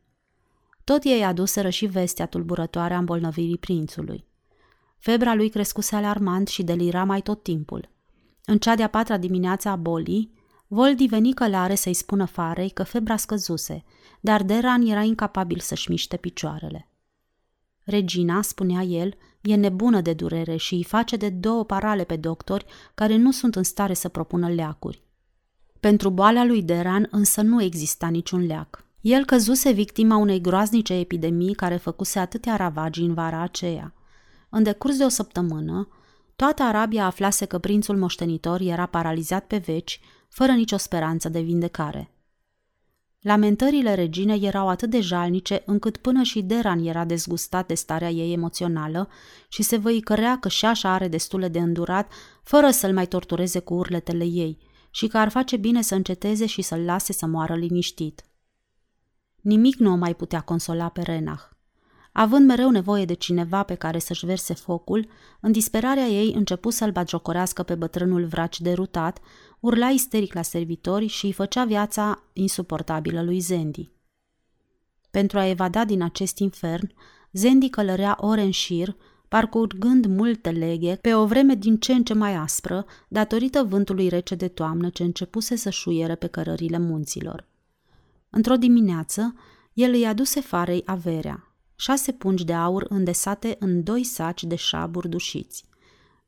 Tot 0.83 1.03
ei 1.03 1.23
aduseră 1.23 1.69
și 1.69 1.85
vestea 1.85 2.25
tulburătoare 2.25 2.93
a 2.93 2.97
îmbolnăvirii 2.97 3.57
prințului. 3.57 4.28
Febra 4.99 5.33
lui 5.33 5.49
crescuse 5.49 5.95
alarmant 5.95 6.47
și 6.47 6.63
delira 6.63 7.03
mai 7.03 7.21
tot 7.21 7.43
timpul. 7.43 7.89
În 8.45 8.57
cea 8.57 8.75
de-a 8.75 8.87
patra 8.87 9.17
dimineață 9.17 9.69
a 9.69 9.75
bolii, 9.75 10.37
Voldi 10.67 11.05
veni 11.05 11.33
călare 11.33 11.75
să-i 11.75 11.93
spună 11.93 12.25
farei 12.25 12.69
că 12.69 12.83
febra 12.83 13.17
scăzuse, 13.17 13.83
dar 14.19 14.43
Deran 14.43 14.81
era 14.81 15.01
incapabil 15.01 15.59
să-și 15.59 15.89
miște 15.89 16.17
picioarele. 16.17 16.89
Regina, 17.83 18.41
spunea 18.41 18.81
el, 18.81 19.13
e 19.41 19.55
nebună 19.55 20.01
de 20.01 20.13
durere 20.13 20.55
și 20.55 20.73
îi 20.73 20.83
face 20.83 21.15
de 21.15 21.29
două 21.29 21.65
parale 21.65 22.03
pe 22.03 22.15
doctori 22.15 22.65
care 22.95 23.15
nu 23.15 23.31
sunt 23.31 23.55
în 23.55 23.63
stare 23.63 23.93
să 23.93 24.09
propună 24.09 24.49
leacuri. 24.49 25.03
Pentru 25.79 26.09
boala 26.09 26.45
lui 26.45 26.63
Deran 26.63 27.07
însă 27.11 27.41
nu 27.41 27.61
exista 27.61 28.07
niciun 28.07 28.45
leac. 28.45 28.85
El 29.01 29.25
căzuse 29.25 29.71
victima 29.71 30.17
unei 30.17 30.41
groaznice 30.41 30.93
epidemii 30.93 31.53
care 31.53 31.75
făcuse 31.75 32.19
atâtea 32.19 32.55
ravagii 32.55 33.05
în 33.05 33.13
vara 33.13 33.41
aceea. 33.41 33.93
În 34.49 34.63
decurs 34.63 34.97
de 34.97 35.03
o 35.03 35.09
săptămână, 35.09 35.87
toată 36.35 36.63
Arabia 36.63 37.05
aflase 37.05 37.45
că 37.45 37.57
prințul 37.57 37.97
moștenitor 37.97 38.59
era 38.59 38.85
paralizat 38.85 39.47
pe 39.47 39.57
veci, 39.57 39.99
fără 40.29 40.51
nicio 40.51 40.77
speranță 40.77 41.29
de 41.29 41.39
vindecare. 41.41 42.13
Lamentările 43.19 43.93
reginei 43.93 44.45
erau 44.45 44.69
atât 44.69 44.89
de 44.89 45.01
jalnice 45.01 45.63
încât 45.65 45.97
până 45.97 46.23
și 46.23 46.41
Deran 46.41 46.85
era 46.85 47.05
dezgustat 47.05 47.67
de 47.67 47.73
starea 47.73 48.09
ei 48.09 48.33
emoțională 48.33 49.09
și 49.47 49.63
se 49.63 49.77
văicărea 49.77 50.39
că 50.39 50.49
și 50.49 50.57
șașa 50.57 50.93
are 50.93 51.07
destule 51.07 51.47
de 51.47 51.59
îndurat 51.59 52.11
fără 52.43 52.69
să-l 52.69 52.93
mai 52.93 53.07
tortureze 53.07 53.59
cu 53.59 53.73
urletele 53.73 54.25
ei, 54.25 54.57
și 54.91 55.07
că 55.07 55.17
ar 55.17 55.29
face 55.29 55.57
bine 55.57 55.81
să 55.81 55.95
înceteze 55.95 56.45
și 56.45 56.61
să-l 56.61 56.79
lase 56.79 57.13
să 57.13 57.25
moară 57.25 57.55
liniștit. 57.55 58.25
Nimic 59.41 59.75
nu 59.75 59.91
o 59.91 59.95
mai 59.95 60.15
putea 60.15 60.41
consola 60.41 60.89
pe 60.89 61.01
Renach. 61.01 61.49
Având 62.19 62.45
mereu 62.45 62.69
nevoie 62.69 63.05
de 63.05 63.13
cineva 63.13 63.63
pe 63.63 63.75
care 63.75 63.99
să-și 63.99 64.25
verse 64.25 64.53
focul, 64.53 65.07
în 65.39 65.51
disperarea 65.51 66.05
ei 66.05 66.33
începu 66.33 66.69
să-l 66.69 66.91
bagiocorească 66.91 67.63
pe 67.63 67.75
bătrânul 67.75 68.25
vraci 68.25 68.61
derutat, 68.61 69.19
urla 69.59 69.89
isteric 69.89 70.33
la 70.33 70.41
servitori 70.41 71.07
și 71.07 71.25
îi 71.25 71.31
făcea 71.31 71.65
viața 71.65 72.23
insuportabilă 72.33 73.23
lui 73.23 73.39
Zendi. 73.39 73.91
Pentru 75.11 75.37
a 75.37 75.47
evada 75.47 75.85
din 75.85 76.01
acest 76.01 76.37
infern, 76.37 76.91
Zendi 77.31 77.69
călărea 77.69 78.17
ore 78.19 78.41
în 78.41 78.51
șir, 78.51 78.95
parcurgând 79.27 80.05
multe 80.05 80.49
leghe 80.49 80.95
pe 81.01 81.13
o 81.13 81.25
vreme 81.25 81.55
din 81.55 81.77
ce 81.77 81.93
în 81.93 82.03
ce 82.03 82.13
mai 82.13 82.35
aspră, 82.35 82.85
datorită 83.07 83.63
vântului 83.63 84.07
rece 84.07 84.35
de 84.35 84.47
toamnă 84.47 84.89
ce 84.89 85.03
începuse 85.03 85.55
să 85.55 85.69
șuiere 85.69 86.15
pe 86.15 86.27
cărările 86.27 86.77
munților. 86.77 87.47
Într-o 88.29 88.55
dimineață, 88.55 89.35
el 89.73 89.93
îi 89.93 90.05
aduse 90.05 90.41
farei 90.41 90.81
averea, 90.85 91.48
șase 91.79 92.11
pungi 92.11 92.45
de 92.45 92.53
aur 92.53 92.85
îndesate 92.89 93.55
în 93.59 93.83
doi 93.83 94.03
saci 94.03 94.43
de 94.43 94.55
șaburi 94.55 95.09
dușiți. 95.09 95.65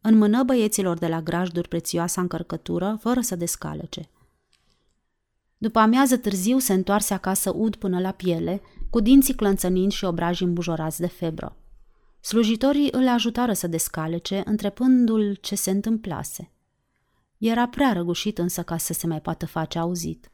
În 0.01 0.17
mână 0.17 0.43
băieților 0.43 0.98
de 0.98 1.08
la 1.08 1.22
grajduri 1.22 1.67
prețioasa 1.67 2.22
încărcătură, 2.22 2.98
fără 3.01 3.22
să 3.22 3.36
descalece. 3.36 4.10
După 5.58 5.79
amiază 5.79 6.17
târziu 6.17 6.60
se 6.60 6.74
întoarse 6.74 7.13
acasă 7.13 7.51
ud 7.55 7.75
până 7.75 8.00
la 8.00 8.12
piele, 8.12 8.62
cu 8.89 9.00
dinții 9.00 9.34
clănțănind 9.34 9.91
și 9.91 10.05
obrajii 10.05 10.46
îmbujorați 10.46 11.00
de 11.00 11.08
febră. 11.08 11.55
Slujitorii 12.22 12.89
îl 12.91 13.08
ajutară 13.08 13.53
să 13.53 13.67
descalece, 13.67 14.41
întrepându-l 14.46 15.38
ce 15.41 15.55
se 15.55 15.72
întâmplase. 15.72 16.51
Era 17.38 17.67
prea 17.67 17.93
răgușit 17.93 18.38
însă 18.38 18.63
ca 18.63 18.77
să 18.77 18.93
se 18.93 19.08
mai 19.08 19.22
poată 19.22 19.46
face 19.46 19.79
auzit. 19.79 20.30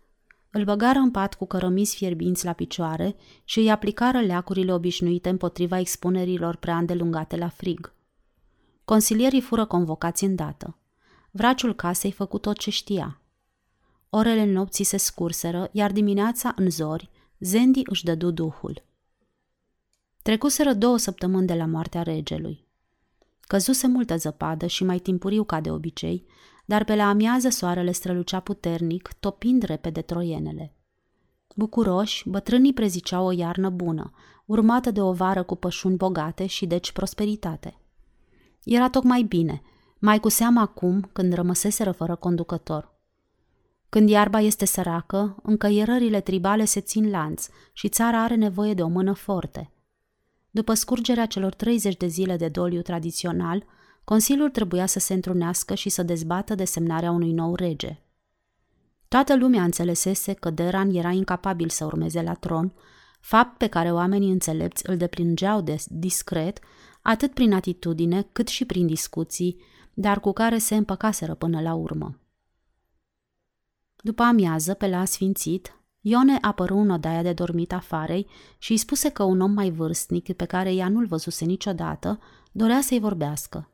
Îl 0.57 0.63
băgară 0.63 0.99
în 0.99 1.11
pat 1.11 1.33
cu 1.33 1.45
cărămizi 1.45 1.95
fierbinți 1.95 2.45
la 2.45 2.53
picioare 2.53 3.15
și 3.43 3.59
îi 3.59 3.71
aplicară 3.71 4.19
leacurile 4.19 4.73
obișnuite 4.73 5.29
împotriva 5.29 5.79
expunerilor 5.79 6.55
prea 6.55 6.77
îndelungate 6.77 7.35
la 7.35 7.49
frig. 7.49 7.93
Consilierii 8.85 9.41
fură 9.41 9.65
convocați 9.65 10.23
îndată. 10.23 10.77
Vraciul 11.31 11.75
casei 11.75 12.11
făcut 12.11 12.41
tot 12.41 12.57
ce 12.57 12.69
știa. 12.69 13.21
Orele 14.09 14.45
nopții 14.45 14.83
se 14.83 14.97
scurseră, 14.97 15.69
iar 15.71 15.91
dimineața, 15.91 16.53
în 16.55 16.69
zori, 16.69 17.09
Zendi 17.39 17.81
își 17.85 18.03
dădu 18.03 18.31
duhul. 18.31 18.83
Trecuseră 20.21 20.73
două 20.73 20.97
săptămâni 20.97 21.47
de 21.47 21.53
la 21.53 21.65
moartea 21.65 22.03
regelui. 22.03 22.67
Căzuse 23.41 23.87
multă 23.87 24.15
zăpadă 24.15 24.67
și 24.67 24.83
mai 24.83 24.99
timpuriu 24.99 25.43
ca 25.43 25.61
de 25.61 25.71
obicei, 25.71 26.25
dar 26.67 26.83
pe 26.83 26.95
la 26.95 27.07
amiază 27.09 27.49
soarele 27.49 27.91
strălucea 27.91 28.39
puternic, 28.39 29.09
topind 29.19 29.63
repede 29.63 30.01
troienele. 30.01 30.73
Bucuroși, 31.55 32.29
bătrânii 32.29 32.73
preziceau 32.73 33.25
o 33.25 33.31
iarnă 33.31 33.69
bună, 33.69 34.11
urmată 34.45 34.91
de 34.91 35.01
o 35.01 35.11
vară 35.11 35.43
cu 35.43 35.55
pășuni 35.55 35.95
bogate 35.95 36.45
și 36.45 36.65
deci 36.65 36.91
prosperitate. 36.91 37.79
Era 38.63 38.89
tocmai 38.89 39.21
bine, 39.21 39.61
mai 39.99 40.19
cu 40.19 40.29
seamă 40.29 40.59
acum 40.59 41.09
când 41.13 41.33
rămăseseră 41.33 41.91
fără 41.91 42.15
conducător. 42.15 42.95
Când 43.89 44.09
iarba 44.09 44.39
este 44.39 44.65
săracă, 44.65 45.35
încăierările 45.43 46.21
tribale 46.21 46.65
se 46.65 46.79
țin 46.79 47.09
lanț 47.09 47.47
și 47.73 47.89
țara 47.89 48.23
are 48.23 48.35
nevoie 48.35 48.73
de 48.73 48.81
o 48.81 48.87
mână 48.87 49.13
forte. 49.13 49.71
După 50.51 50.73
scurgerea 50.73 51.25
celor 51.25 51.53
30 51.53 51.97
de 51.97 52.07
zile 52.07 52.37
de 52.37 52.47
doliu 52.47 52.81
tradițional, 52.81 53.65
Consiliul 54.09 54.49
trebuia 54.49 54.85
să 54.85 54.99
se 54.99 55.13
întrunească 55.13 55.73
și 55.73 55.89
să 55.89 56.03
dezbată 56.03 56.55
desemnarea 56.55 57.11
unui 57.11 57.31
nou 57.31 57.55
rege. 57.55 57.99
Toată 59.07 59.37
lumea 59.37 59.63
înțelesese 59.63 60.33
că 60.33 60.49
Deran 60.49 60.95
era 60.95 61.11
incapabil 61.11 61.69
să 61.69 61.85
urmeze 61.85 62.21
la 62.21 62.33
tron, 62.33 62.73
fapt 63.19 63.57
pe 63.57 63.67
care 63.67 63.91
oamenii 63.91 64.31
înțelepți 64.31 64.89
îl 64.89 64.97
deplângeau 64.97 65.61
de 65.61 65.83
discret, 65.87 66.59
atât 67.01 67.33
prin 67.33 67.53
atitudine 67.53 68.27
cât 68.31 68.47
și 68.47 68.65
prin 68.65 68.87
discuții, 68.87 69.61
dar 69.93 70.19
cu 70.19 70.31
care 70.31 70.57
se 70.57 70.75
împăcaseră 70.75 71.33
până 71.33 71.61
la 71.61 71.73
urmă. 71.73 72.19
După 73.95 74.23
amiază, 74.23 74.73
pe 74.73 74.87
la 74.87 75.05
sfințit, 75.05 75.79
Ione 76.01 76.37
apăru 76.41 76.77
în 76.77 76.89
odaia 76.89 77.21
de 77.21 77.33
dormit 77.33 77.73
afarei 77.73 78.27
și 78.57 78.71
îi 78.71 78.77
spuse 78.77 79.09
că 79.09 79.23
un 79.23 79.41
om 79.41 79.51
mai 79.51 79.69
vârstnic, 79.69 80.33
pe 80.33 80.45
care 80.45 80.73
ea 80.73 80.89
nu-l 80.89 81.05
văzuse 81.05 81.45
niciodată, 81.45 82.19
dorea 82.51 82.81
să-i 82.81 82.99
vorbească. 82.99 83.71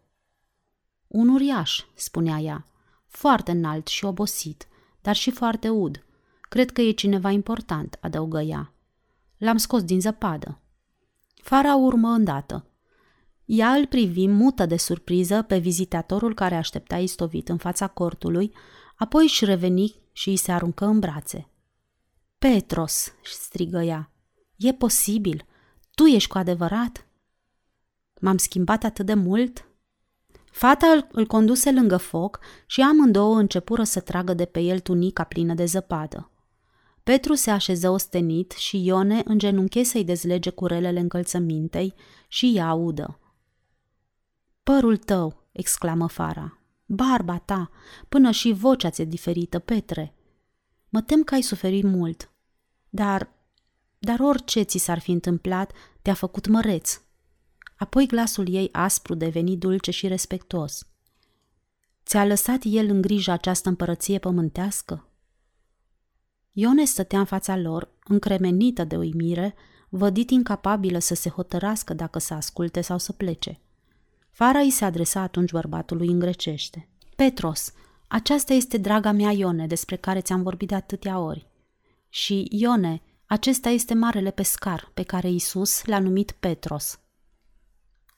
Un 1.13 1.29
uriaș, 1.29 1.85
spunea 1.93 2.37
ea, 2.39 2.65
foarte 3.07 3.51
înalt 3.51 3.87
și 3.87 4.05
obosit, 4.05 4.67
dar 5.01 5.15
și 5.15 5.31
foarte 5.31 5.69
ud. 5.69 6.03
Cred 6.41 6.71
că 6.71 6.81
e 6.81 6.91
cineva 6.91 7.29
important, 7.29 7.97
adăugă 8.01 8.41
ea. 8.41 8.73
L-am 9.37 9.57
scos 9.57 9.83
din 9.83 10.01
zăpadă. 10.01 10.59
Fara 11.41 11.75
urmă 11.75 12.09
îndată. 12.09 12.65
Ea 13.45 13.69
îl 13.69 13.87
privi 13.87 14.27
mută 14.27 14.65
de 14.65 14.77
surpriză 14.77 15.41
pe 15.41 15.57
vizitatorul 15.57 16.33
care 16.33 16.55
aștepta 16.55 16.97
istovit 16.97 17.49
în 17.49 17.57
fața 17.57 17.87
cortului, 17.87 18.53
apoi 18.95 19.23
își 19.23 19.45
reveni 19.45 19.95
și 20.11 20.29
îi 20.29 20.35
se 20.35 20.51
aruncă 20.51 20.85
în 20.85 20.99
brațe. 20.99 21.49
Petros, 22.37 23.13
strigă 23.23 23.81
ea, 23.81 24.11
e 24.55 24.73
posibil? 24.73 25.45
Tu 25.95 26.03
ești 26.03 26.29
cu 26.29 26.37
adevărat? 26.37 27.07
M-am 28.19 28.37
schimbat 28.37 28.83
atât 28.83 29.05
de 29.05 29.13
mult? 29.13 29.67
Fata 30.53 30.87
îl, 30.87 31.07
îl 31.11 31.25
conduse 31.25 31.71
lângă 31.71 31.97
foc 31.97 32.39
și 32.65 32.81
amândouă 32.81 33.37
începură 33.37 33.83
să 33.83 33.99
tragă 33.99 34.33
de 34.33 34.45
pe 34.45 34.59
el 34.59 34.79
tunica 34.79 35.23
plină 35.23 35.53
de 35.53 35.65
zăpadă. 35.65 36.31
Petru 37.03 37.33
se 37.33 37.51
așeză 37.51 37.89
ostenit 37.89 38.51
și 38.51 38.85
Ione 38.85 39.21
îngenunche 39.25 39.83
să-i 39.83 40.03
dezlege 40.03 40.49
curelele 40.49 40.99
încălțămintei 40.99 41.93
și 42.27 42.53
ea 42.55 42.67
audă. 42.67 43.19
Părul 44.63 44.97
tău, 44.97 45.47
exclamă 45.51 46.07
Fara, 46.07 46.59
barba 46.85 47.37
ta, 47.37 47.71
până 48.09 48.31
și 48.31 48.51
vocea 48.51 48.89
ți-e 48.89 49.05
diferită, 49.05 49.59
Petre. 49.59 50.15
Mă 50.89 51.01
tem 51.01 51.23
că 51.23 51.33
ai 51.33 51.41
suferit 51.41 51.83
mult, 51.83 52.31
dar, 52.89 53.29
dar 53.99 54.19
orice 54.19 54.61
ți 54.61 54.77
s-ar 54.77 54.99
fi 54.99 55.11
întâmplat, 55.11 55.71
te-a 56.01 56.13
făcut 56.13 56.47
măreț. 56.47 57.01
Apoi 57.83 58.05
glasul 58.07 58.53
ei 58.53 58.69
aspru 58.71 59.13
deveni 59.13 59.57
dulce 59.57 59.91
și 59.91 60.07
respectuos. 60.07 60.87
Ți-a 62.05 62.25
lăsat 62.25 62.61
el 62.63 62.89
în 62.89 63.01
grijă 63.01 63.31
această 63.31 63.69
împărăție 63.69 64.19
pământească? 64.19 65.07
Ione 66.51 66.85
stătea 66.85 67.19
în 67.19 67.25
fața 67.25 67.57
lor, 67.57 67.89
încremenită 68.03 68.83
de 68.83 68.95
uimire, 68.95 69.55
vădit 69.89 70.29
incapabilă 70.29 70.99
să 70.99 71.15
se 71.15 71.29
hotărască 71.29 71.93
dacă 71.93 72.19
să 72.19 72.33
asculte 72.33 72.81
sau 72.81 72.97
să 72.97 73.11
plece. 73.11 73.59
Fara 74.29 74.59
îi 74.59 74.69
se 74.69 74.85
adresa 74.85 75.21
atunci 75.21 75.51
bărbatului 75.51 76.07
în 76.07 76.19
grecește. 76.19 76.89
Petros, 77.15 77.73
aceasta 78.07 78.53
este 78.53 78.77
draga 78.77 79.11
mea 79.11 79.31
Ione, 79.31 79.67
despre 79.67 79.95
care 79.95 80.21
ți-am 80.21 80.43
vorbit 80.43 80.67
de 80.67 80.75
atâtea 80.75 81.19
ori. 81.19 81.47
Și 82.09 82.47
Ione, 82.49 83.01
acesta 83.25 83.69
este 83.69 83.93
marele 83.93 84.31
pescar, 84.31 84.91
pe 84.93 85.03
care 85.03 85.29
Isus 85.29 85.85
l-a 85.85 85.99
numit 85.99 86.31
Petros. 86.31 86.97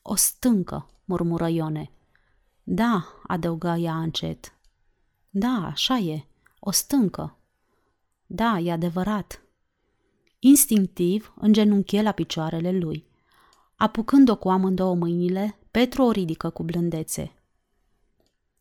O 0.08 0.16
stâncă, 0.16 0.90
murmură 1.06 1.48
Ione. 1.48 1.92
Da, 2.64 3.06
adăugă 3.28 3.68
ea 3.68 3.98
încet. 3.98 4.54
Da, 5.30 5.66
așa 5.66 5.98
e, 5.98 6.26
o 6.60 6.72
stâncă. 6.72 7.38
Da, 8.26 8.60
e 8.60 8.72
adevărat. 8.72 9.42
Instinctiv 10.40 11.34
îngenunchie 11.40 12.02
la 12.02 12.12
picioarele 12.12 12.72
lui. 12.72 13.06
Apucând-o 13.76 14.36
cu 14.36 14.50
amândouă 14.50 14.96
mâinile, 14.96 15.58
Petru 15.72 16.04
o 16.04 16.12
ridică 16.12 16.50
cu 16.50 16.64
blândețe. 16.64 17.34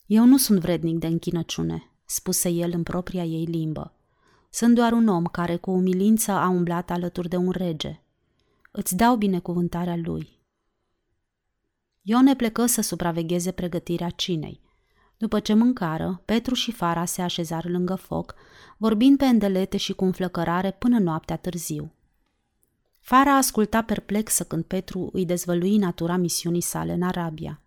Eu 0.07 0.25
nu 0.25 0.37
sunt 0.37 0.61
vrednic 0.61 0.99
de 0.99 1.07
închinăciune, 1.07 1.91
spuse 2.05 2.49
el 2.49 2.71
în 2.75 2.83
propria 2.83 3.25
ei 3.25 3.45
limbă. 3.45 3.93
Sunt 4.51 4.75
doar 4.75 4.93
un 4.93 5.09
om 5.09 5.25
care 5.25 5.57
cu 5.57 5.71
umilință 5.71 6.31
a 6.31 6.49
umblat 6.49 6.91
alături 6.91 7.29
de 7.29 7.37
un 7.37 7.51
rege. 7.51 8.01
Îți 8.71 8.97
dau 8.97 9.17
binecuvântarea 9.17 9.97
lui. 9.97 10.34
Ione 12.07 12.37
plecă 12.37 12.67
să 12.67 12.81
supravegheze 12.81 13.51
pregătirea 13.51 14.11
cinei. 14.11 14.61
După 15.17 15.41
ce 15.41 15.55
mâncară, 15.55 16.23
Petru 16.25 16.55
și 16.55 16.73
Fara 16.73 17.05
se 17.05 17.23
așezară 17.23 17.69
lângă 17.69 17.95
foc, 17.95 18.35
vorbind 18.77 19.19
pe 19.19 19.25
îndelete 19.25 19.77
și 19.77 19.93
cu 19.93 20.05
înflăcărare 20.05 20.71
până 20.71 20.99
noaptea 20.99 21.37
târziu. 21.37 21.93
Fara 23.01 23.37
asculta 23.37 23.83
perplexă 23.83 24.45
când 24.45 24.65
Petru 24.65 25.09
îi 25.13 25.25
dezvălui 25.25 25.77
natura 25.77 26.17
misiunii 26.17 26.61
sale 26.61 26.93
în 26.93 27.03
Arabia. 27.03 27.61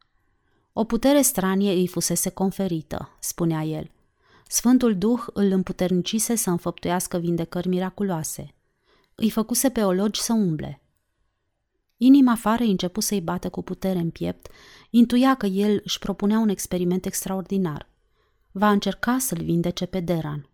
O 0.74 0.84
putere 0.84 1.22
stranie 1.22 1.72
îi 1.72 1.88
fusese 1.88 2.30
conferită, 2.30 3.10
spunea 3.20 3.64
el. 3.64 3.92
Sfântul 4.48 4.98
Duh 4.98 5.26
îl 5.34 5.52
împuternicise 5.52 6.36
să 6.36 6.50
înfăptuiască 6.50 7.18
vindecări 7.18 7.68
miraculoase. 7.68 8.54
Îi 9.16 9.30
făcuse 9.30 9.70
pe 9.70 9.84
ologi 9.84 10.22
să 10.22 10.34
umble. 10.34 10.82
Inima 11.98 12.36
Farei 12.36 12.70
începu 12.70 13.00
să-i 13.00 13.22
bată 13.22 13.50
cu 13.50 13.62
putere 13.62 14.00
în 14.00 14.10
piept, 14.10 14.48
intuia 14.90 15.36
că 15.36 15.46
el 15.46 15.82
își 15.84 16.00
propunea 16.00 16.40
un 16.40 16.50
experiment 16.50 17.06
extraordinar. 17.06 17.90
va 18.52 18.70
încerca 18.70 19.18
să-l 19.18 19.44
vindece 19.44 19.86
pe 19.86 20.00
Deran. 20.00 20.50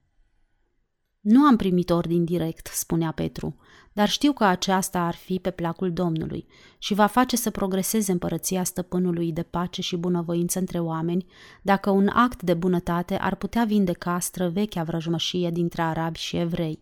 Nu 1.19 1.45
am 1.45 1.55
primit 1.55 1.89
ordin 1.89 2.25
direct, 2.25 2.67
spunea 2.67 3.11
Petru, 3.11 3.55
dar 3.93 4.09
știu 4.09 4.33
că 4.33 4.43
aceasta 4.43 4.99
ar 4.99 5.15
fi 5.15 5.39
pe 5.39 5.51
placul 5.51 5.93
Domnului 5.93 6.47
și 6.77 6.93
va 6.93 7.05
face 7.05 7.35
să 7.35 7.49
progreseze 7.49 8.11
împărăția 8.11 8.63
stăpânului 8.63 9.31
de 9.31 9.43
pace 9.43 9.81
și 9.81 9.95
bunăvoință 9.95 10.59
între 10.59 10.79
oameni, 10.79 11.25
dacă 11.61 11.89
un 11.89 12.07
act 12.07 12.41
de 12.41 12.53
bunătate 12.53 13.17
ar 13.17 13.35
putea 13.35 13.63
vindeca 13.63 14.19
străvechea 14.19 14.83
vrăjmășie 14.83 15.49
dintre 15.49 15.81
arabi 15.81 16.19
și 16.19 16.37
evrei. 16.37 16.79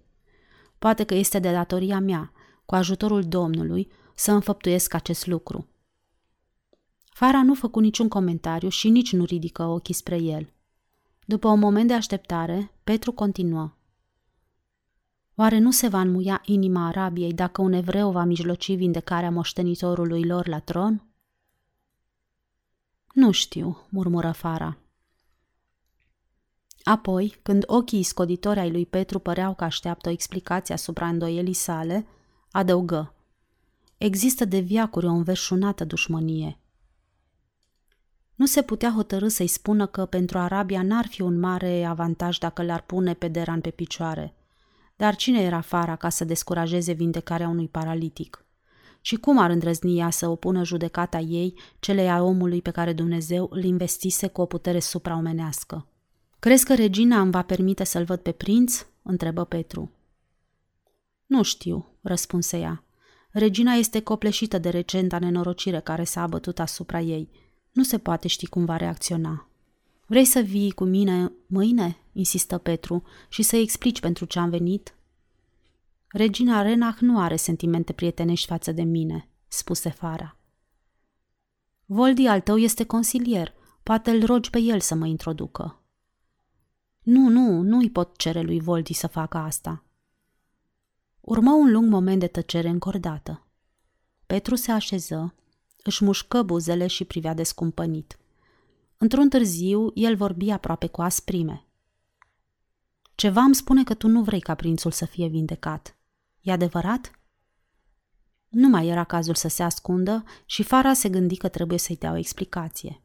Poate 0.79 1.03
că 1.03 1.13
este 1.13 1.39
de 1.39 1.51
datoria 1.51 1.99
mea, 1.99 2.31
cu 2.65 2.75
ajutorul 2.75 3.23
Domnului, 3.23 3.91
să 4.21 4.31
înfăptuiesc 4.31 4.93
acest 4.93 5.27
lucru. 5.27 5.67
Fara 7.09 7.43
nu 7.43 7.53
făcu 7.53 7.79
niciun 7.79 8.07
comentariu 8.07 8.69
și 8.69 8.89
nici 8.89 9.13
nu 9.13 9.23
ridică 9.23 9.63
ochii 9.63 9.93
spre 9.93 10.17
el. 10.17 10.53
După 11.25 11.47
un 11.47 11.59
moment 11.59 11.87
de 11.87 11.93
așteptare, 11.93 12.71
Petru 12.83 13.11
continuă. 13.11 13.73
Oare 15.35 15.57
nu 15.57 15.71
se 15.71 15.87
va 15.87 15.99
înmuia 15.99 16.41
inima 16.45 16.87
Arabiei 16.87 17.33
dacă 17.33 17.61
un 17.61 17.73
evreu 17.73 18.11
va 18.11 18.23
mijloci 18.23 18.75
vindecarea 18.75 19.31
moștenitorului 19.31 20.25
lor 20.25 20.47
la 20.47 20.59
tron? 20.59 21.07
Nu 23.13 23.31
știu, 23.31 23.77
murmură 23.89 24.31
Fara. 24.31 24.77
Apoi, 26.83 27.39
când 27.41 27.63
ochii 27.67 28.03
scoditori 28.03 28.59
ai 28.59 28.71
lui 28.71 28.85
Petru 28.85 29.19
păreau 29.19 29.55
că 29.55 29.63
așteaptă 29.63 30.09
o 30.09 30.11
explicație 30.11 30.73
asupra 30.73 31.07
îndoielii 31.07 31.53
sale, 31.53 32.07
adăugă. 32.51 33.15
Există 34.03 34.45
de 34.45 34.59
viacuri 34.59 35.05
o 35.05 35.11
înverșunată 35.11 35.85
dușmănie. 35.85 36.59
Nu 38.35 38.45
se 38.45 38.61
putea 38.61 38.91
hotărâ 38.91 39.27
să-i 39.27 39.47
spună 39.47 39.85
că 39.85 40.05
pentru 40.05 40.37
Arabia 40.37 40.81
n-ar 40.81 41.07
fi 41.07 41.21
un 41.21 41.39
mare 41.39 41.83
avantaj 41.83 42.37
dacă 42.37 42.63
l-ar 42.63 42.81
pune 42.81 43.13
pe 43.13 43.27
Deran 43.27 43.61
pe 43.61 43.69
picioare– 43.69 44.33
dar 45.01 45.15
cine 45.15 45.41
era 45.41 45.61
Fara 45.61 45.95
ca 45.95 46.09
să 46.09 46.23
descurajeze 46.23 46.91
vindecarea 46.91 47.47
unui 47.47 47.67
paralitic? 47.67 48.45
Și 49.01 49.15
cum 49.15 49.37
ar 49.37 49.49
îndrăzni 49.49 49.97
ea 49.97 50.09
să 50.09 50.27
opună 50.27 50.63
judecata 50.63 51.19
ei 51.19 51.59
celei 51.79 52.09
a 52.09 52.21
omului 52.21 52.61
pe 52.61 52.71
care 52.71 52.93
Dumnezeu 52.93 53.47
îl 53.51 53.63
investise 53.63 54.27
cu 54.27 54.41
o 54.41 54.45
putere 54.45 54.79
supraomenească? 54.79 55.87
Crezi 56.39 56.65
că 56.65 56.75
regina 56.75 57.19
îmi 57.19 57.31
va 57.31 57.41
permite 57.41 57.83
să-l 57.83 58.03
văd 58.03 58.19
pe 58.19 58.31
prinț? 58.31 58.85
întrebă 59.01 59.43
Petru. 59.43 59.91
Nu 61.25 61.43
știu, 61.43 61.85
răspunse 62.01 62.57
ea. 62.57 62.83
Regina 63.31 63.73
este 63.73 64.01
copleșită 64.01 64.57
de 64.57 64.69
recenta 64.69 65.19
nenorocire 65.19 65.79
care 65.79 66.03
s-a 66.03 66.21
abătut 66.21 66.59
asupra 66.59 66.99
ei. 66.99 67.29
Nu 67.71 67.83
se 67.83 67.97
poate 67.97 68.27
ști 68.27 68.47
cum 68.47 68.65
va 68.65 68.77
reacționa. 68.77 69.47
Vrei 70.05 70.25
să 70.25 70.39
vii 70.39 70.71
cu 70.71 70.83
mine 70.83 71.31
mâine?" 71.47 71.97
insistă 72.11 72.57
Petru, 72.57 73.03
și 73.29 73.41
să-i 73.41 73.61
explici 73.61 73.99
pentru 73.99 74.25
ce 74.25 74.39
am 74.39 74.49
venit?" 74.49 74.95
Regina 76.07 76.61
Renach 76.61 76.99
nu 76.99 77.19
are 77.19 77.35
sentimente 77.35 77.93
prietenești 77.93 78.47
față 78.47 78.71
de 78.71 78.83
mine," 78.83 79.29
spuse 79.47 79.89
Fara. 79.89 80.37
Voldi 81.85 82.25
al 82.25 82.41
tău 82.41 82.57
este 82.57 82.83
consilier, 82.83 83.53
poate 83.83 84.11
îl 84.11 84.25
rogi 84.25 84.49
pe 84.49 84.59
el 84.59 84.79
să 84.79 84.95
mă 84.95 85.05
introducă." 85.05 85.81
Nu, 86.99 87.29
nu, 87.29 87.61
nu 87.61 87.77
îi 87.77 87.89
pot 87.89 88.17
cere 88.17 88.41
lui 88.41 88.59
Voldi 88.59 88.93
să 88.93 89.07
facă 89.07 89.37
asta." 89.37 89.83
Urmă 91.21 91.51
un 91.51 91.71
lung 91.71 91.89
moment 91.89 92.19
de 92.19 92.27
tăcere 92.27 92.69
încordată. 92.69 93.47
Petru 94.25 94.55
se 94.55 94.71
așeză, 94.71 95.35
își 95.83 96.03
mușcă 96.03 96.43
buzele 96.43 96.87
și 96.87 97.05
privea 97.05 97.33
descumpănit. 97.33 98.17
Într-un 98.97 99.29
târziu, 99.29 99.91
el 99.93 100.15
vorbi 100.15 100.49
aproape 100.49 100.87
cu 100.87 101.01
asprime. 101.01 101.65
Ceva 103.15 103.41
îmi 103.41 103.55
spune 103.55 103.83
că 103.83 103.93
tu 103.93 104.07
nu 104.07 104.23
vrei 104.23 104.39
ca 104.39 104.55
prințul 104.55 104.91
să 104.91 105.05
fie 105.05 105.27
vindecat. 105.27 105.97
E 106.41 106.51
adevărat? 106.51 107.19
Nu 108.47 108.67
mai 108.67 108.87
era 108.87 109.03
cazul 109.03 109.35
să 109.35 109.47
se 109.47 109.63
ascundă 109.63 110.23
și 110.45 110.63
Fara 110.63 110.93
se 110.93 111.09
gândi 111.09 111.37
că 111.37 111.47
trebuie 111.47 111.77
să-i 111.77 111.95
dea 111.95 112.11
o 112.11 112.17
explicație. 112.17 113.03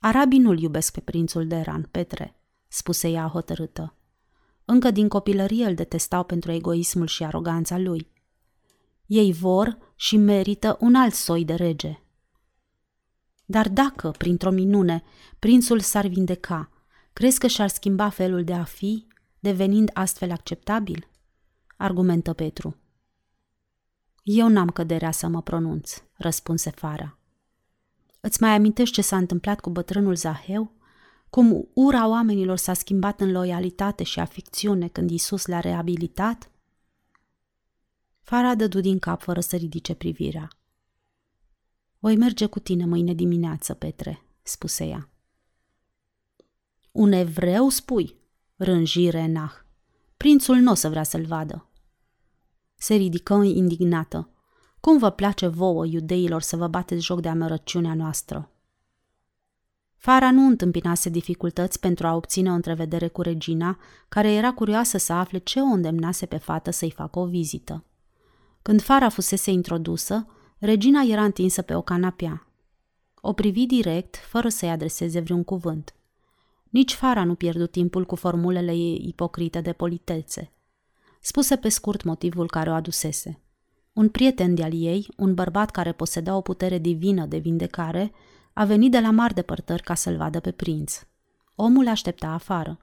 Arabii 0.00 0.38
nu-l 0.38 0.58
iubesc 0.58 0.92
pe 0.92 1.00
prințul 1.00 1.46
de 1.46 1.60
Ran, 1.60 1.82
Petre, 1.82 2.40
spuse 2.68 3.08
ea 3.08 3.26
hotărâtă. 3.26 3.97
Încă 4.70 4.90
din 4.90 5.08
copilărie 5.08 5.66
îl 5.66 5.74
detestau 5.74 6.24
pentru 6.24 6.52
egoismul 6.52 7.06
și 7.06 7.24
aroganța 7.24 7.78
lui. 7.78 8.10
Ei 9.06 9.32
vor 9.32 9.78
și 9.96 10.16
merită 10.16 10.76
un 10.80 10.94
alt 10.94 11.14
soi 11.14 11.44
de 11.44 11.54
rege, 11.54 12.02
dar 13.50 13.68
dacă, 13.68 14.10
printr-o 14.10 14.50
minune, 14.50 15.02
prințul 15.38 15.80
s-ar 15.80 16.06
vindeca, 16.06 16.70
crezi 17.12 17.38
că 17.38 17.46
și-ar 17.46 17.68
schimba 17.68 18.08
felul 18.08 18.44
de 18.44 18.52
a 18.54 18.64
fi, 18.64 19.06
devenind 19.38 19.90
astfel 19.92 20.30
acceptabil? 20.30 21.08
Argumentă 21.76 22.32
Petru. 22.32 22.76
Eu 24.22 24.48
n-am 24.48 24.68
căderea 24.68 25.10
să 25.10 25.26
mă 25.26 25.42
pronunț, 25.42 26.02
răspunse 26.12 26.70
Fara. 26.70 27.18
Îți 28.20 28.42
mai 28.42 28.50
amintești 28.50 28.94
ce 28.94 29.02
s-a 29.02 29.16
întâmplat 29.16 29.60
cu 29.60 29.70
bătrânul 29.70 30.14
Zaheu? 30.16 30.72
Cum 31.30 31.68
ura 31.72 32.08
oamenilor 32.08 32.56
s-a 32.56 32.72
schimbat 32.72 33.20
în 33.20 33.32
loialitate 33.32 34.02
și 34.02 34.20
aficțiune 34.20 34.88
când 34.88 35.10
Isus 35.10 35.46
l-a 35.46 35.60
reabilitat? 35.60 36.50
Fara 38.20 38.54
dădu 38.54 38.80
din 38.80 38.98
cap 38.98 39.22
fără 39.22 39.40
să 39.40 39.56
ridice 39.56 39.94
privirea. 39.94 40.48
Voi 41.98 42.16
merge 42.16 42.46
cu 42.46 42.58
tine 42.58 42.84
mâine 42.86 43.14
dimineață, 43.14 43.74
Petre, 43.74 44.22
spuse 44.42 44.84
ea. 44.84 45.08
Un 46.92 47.12
evreu, 47.12 47.68
spui? 47.68 48.16
Rânji 48.56 49.10
Renah. 49.10 49.52
Prințul 50.16 50.56
nu 50.56 50.70
o 50.70 50.74
să 50.74 50.88
vrea 50.88 51.02
să-l 51.02 51.24
vadă. 51.24 51.68
Se 52.74 52.94
ridică 52.94 53.34
indignată. 53.34 54.30
Cum 54.80 54.98
vă 54.98 55.10
place 55.10 55.46
vouă, 55.46 55.86
iudeilor, 55.86 56.42
să 56.42 56.56
vă 56.56 56.68
bateți 56.68 57.04
joc 57.04 57.20
de 57.20 57.28
amărăciunea 57.28 57.94
noastră? 57.94 58.50
Fara 59.98 60.30
nu 60.30 60.46
întâmpinase 60.46 61.08
dificultăți 61.08 61.80
pentru 61.80 62.06
a 62.06 62.14
obține 62.14 62.50
o 62.50 62.54
întrevedere 62.54 63.08
cu 63.08 63.22
regina, 63.22 63.78
care 64.08 64.32
era 64.32 64.52
curioasă 64.52 64.98
să 64.98 65.12
afle 65.12 65.38
ce 65.38 65.60
o 65.60 65.64
îndemnase 65.64 66.26
pe 66.26 66.36
fată 66.36 66.70
să-i 66.70 66.90
facă 66.90 67.18
o 67.18 67.26
vizită. 67.26 67.84
Când 68.62 68.82
Fara 68.82 69.08
fusese 69.08 69.50
introdusă, 69.50 70.26
Regina 70.58 71.02
era 71.02 71.24
întinsă 71.24 71.62
pe 71.62 71.74
o 71.74 71.82
canapea. 71.82 72.46
O 73.20 73.32
privi 73.32 73.66
direct, 73.66 74.16
fără 74.16 74.48
să-i 74.48 74.70
adreseze 74.70 75.20
vreun 75.20 75.44
cuvânt. 75.44 75.94
Nici 76.68 76.94
Fara 76.94 77.24
nu 77.24 77.34
pierdu 77.34 77.66
timpul 77.66 78.04
cu 78.04 78.14
formulele 78.14 78.72
ei 78.72 79.04
ipocrite 79.08 79.60
de 79.60 79.72
politețe. 79.72 80.52
Spuse 81.20 81.56
pe 81.56 81.68
scurt 81.68 82.02
motivul 82.02 82.46
care 82.46 82.70
o 82.70 82.72
adusese. 82.72 83.40
Un 83.92 84.08
prieten 84.08 84.54
de-al 84.54 84.82
ei, 84.82 85.08
un 85.16 85.34
bărbat 85.34 85.70
care 85.70 85.92
poseda 85.92 86.36
o 86.36 86.40
putere 86.40 86.78
divină 86.78 87.26
de 87.26 87.38
vindecare, 87.38 88.12
a 88.58 88.64
venit 88.64 88.90
de 88.90 89.00
la 89.00 89.10
mari 89.10 89.34
depărtări 89.34 89.82
ca 89.82 89.94
să-l 89.94 90.16
vadă 90.16 90.40
pe 90.40 90.50
prinț. 90.50 91.00
Omul 91.54 91.88
aștepta 91.88 92.28
afară. 92.28 92.78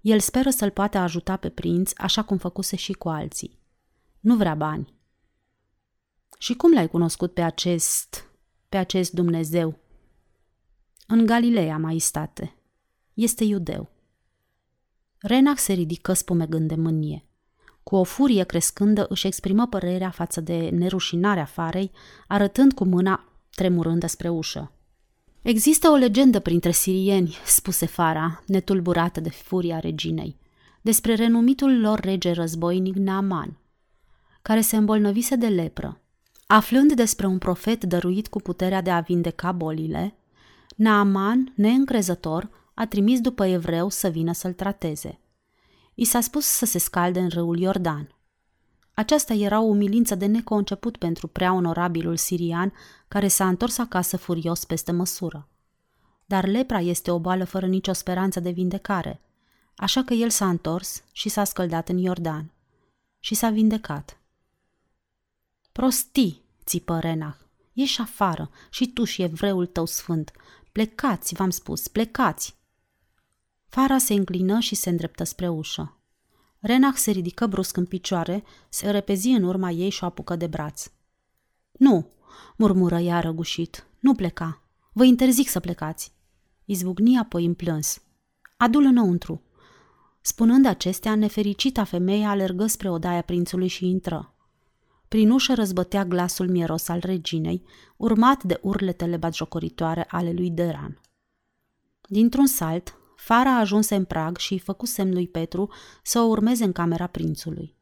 El 0.00 0.20
speră 0.20 0.50
să-l 0.50 0.70
poată 0.70 0.98
ajuta 0.98 1.36
pe 1.36 1.48
prinț 1.48 1.92
așa 1.96 2.22
cum 2.22 2.36
făcuse 2.36 2.76
și 2.76 2.92
cu 2.92 3.08
alții. 3.08 3.58
Nu 4.20 4.36
vrea 4.36 4.54
bani, 4.54 4.94
și 6.38 6.54
cum 6.54 6.72
l-ai 6.72 6.88
cunoscut 6.88 7.34
pe 7.34 7.40
acest, 7.40 8.30
pe 8.68 8.76
acest 8.76 9.12
Dumnezeu? 9.12 9.78
În 11.06 11.26
Galileea, 11.26 11.78
maistate. 11.78 12.54
Este 13.14 13.44
iudeu. 13.44 13.90
Renach 15.18 15.58
se 15.58 15.72
ridică 15.72 16.12
spumegând 16.12 16.68
de 16.68 16.74
mânie. 16.74 17.24
Cu 17.82 17.96
o 17.96 18.02
furie 18.02 18.44
crescândă 18.44 19.06
își 19.08 19.26
exprimă 19.26 19.66
părerea 19.66 20.10
față 20.10 20.40
de 20.40 20.68
nerușinarea 20.68 21.44
farei, 21.44 21.90
arătând 22.26 22.72
cu 22.72 22.84
mâna 22.84 23.24
tremurând 23.50 24.04
spre 24.04 24.28
ușă. 24.28 24.72
Există 25.48 25.88
o 25.88 25.94
legendă 25.94 26.38
printre 26.40 26.70
sirieni, 26.70 27.36
spuse 27.44 27.86
Fara, 27.86 28.42
netulburată 28.46 29.20
de 29.20 29.28
furia 29.28 29.78
reginei, 29.78 30.36
despre 30.82 31.14
renumitul 31.14 31.80
lor 31.80 32.00
rege 32.00 32.32
războinic 32.32 32.94
Naaman, 32.94 33.58
care 34.42 34.60
se 34.60 34.76
îmbolnăvise 34.76 35.36
de 35.36 35.46
lepră 35.46 36.00
Aflând 36.46 36.92
despre 36.92 37.26
un 37.26 37.38
profet 37.38 37.84
dăruit 37.84 38.28
cu 38.28 38.40
puterea 38.40 38.82
de 38.82 38.90
a 38.90 39.00
vindeca 39.00 39.52
bolile, 39.52 40.14
Naaman, 40.76 41.52
neîncrezător, 41.56 42.50
a 42.74 42.86
trimis 42.86 43.20
după 43.20 43.46
evreu 43.46 43.88
să 43.88 44.08
vină 44.08 44.32
să-l 44.32 44.52
trateze. 44.52 45.20
I 45.94 46.04
s-a 46.04 46.20
spus 46.20 46.44
să 46.44 46.64
se 46.64 46.78
scalde 46.78 47.20
în 47.20 47.28
râul 47.28 47.58
Iordan. 47.58 48.14
Aceasta 48.98 49.34
era 49.34 49.60
o 49.60 49.64
umilință 49.64 50.14
de 50.14 50.26
neconceput 50.26 50.96
pentru 50.96 51.26
prea 51.26 51.52
onorabilul 51.52 52.16
sirian 52.16 52.72
care 53.08 53.28
s-a 53.28 53.48
întors 53.48 53.78
acasă 53.78 54.16
furios 54.16 54.64
peste 54.64 54.92
măsură. 54.92 55.48
Dar 56.26 56.46
lepra 56.46 56.80
este 56.80 57.10
o 57.10 57.18
boală 57.18 57.44
fără 57.44 57.66
nicio 57.66 57.92
speranță 57.92 58.40
de 58.40 58.50
vindecare, 58.50 59.20
așa 59.76 60.02
că 60.02 60.14
el 60.14 60.30
s-a 60.30 60.48
întors 60.48 61.02
și 61.12 61.28
s-a 61.28 61.44
scăldat 61.44 61.88
în 61.88 61.96
Iordan. 61.98 62.52
Și 63.18 63.34
s-a 63.34 63.50
vindecat. 63.50 64.20
Prostii, 65.72 66.42
țipă 66.64 66.98
Renach. 66.98 67.38
Ieși 67.72 68.00
afară 68.00 68.50
și 68.70 68.92
tu 68.92 69.04
și 69.04 69.22
evreul 69.22 69.66
tău 69.66 69.86
sfânt. 69.86 70.32
Plecați, 70.72 71.34
v-am 71.34 71.50
spus, 71.50 71.88
plecați. 71.88 72.56
Fara 73.68 73.98
se 73.98 74.14
înclină 74.14 74.58
și 74.58 74.74
se 74.74 74.90
îndreptă 74.90 75.24
spre 75.24 75.48
ușă. 75.48 75.97
Renach 76.60 76.96
se 76.96 77.10
ridică 77.10 77.46
brusc 77.46 77.76
în 77.76 77.86
picioare, 77.86 78.44
se 78.68 78.90
repezi 78.90 79.28
în 79.28 79.42
urma 79.42 79.70
ei 79.70 79.90
și 79.90 80.04
o 80.04 80.06
apucă 80.06 80.36
de 80.36 80.46
braț. 80.46 80.90
Nu, 81.72 82.10
murmură 82.56 82.98
ea 82.98 83.20
răgușit, 83.20 83.86
nu 84.00 84.14
pleca. 84.14 84.62
Vă 84.92 85.04
interzic 85.04 85.48
să 85.48 85.60
plecați. 85.60 86.12
Izbucni 86.64 87.18
apoi 87.18 87.44
în 87.44 87.54
plâns. 87.54 88.02
Adul 88.56 88.84
înăuntru. 88.84 89.42
Spunând 90.20 90.66
acestea, 90.66 91.14
nefericita 91.14 91.84
femeie 91.84 92.24
alergă 92.24 92.66
spre 92.66 92.90
odaia 92.90 93.22
prințului 93.22 93.68
și 93.68 93.86
intră. 93.86 94.32
Prin 95.08 95.30
ușă 95.30 95.54
răzbătea 95.54 96.04
glasul 96.04 96.48
mieros 96.48 96.88
al 96.88 96.98
reginei, 97.02 97.62
urmat 97.96 98.42
de 98.42 98.58
urletele 98.62 99.16
batjocoritoare 99.16 100.06
ale 100.08 100.32
lui 100.32 100.50
Deran. 100.50 101.00
Dintr-un 102.08 102.46
salt, 102.46 102.96
Fara 103.18 103.56
ajunse 103.56 103.94
în 103.94 104.04
prag 104.04 104.36
și 104.36 104.52
îi 104.52 104.58
făcu 104.58 104.86
semn 104.86 105.12
lui 105.12 105.28
Petru 105.28 105.72
să 106.02 106.20
o 106.20 106.24
urmeze 106.24 106.64
în 106.64 106.72
camera 106.72 107.06
prințului. 107.06 107.76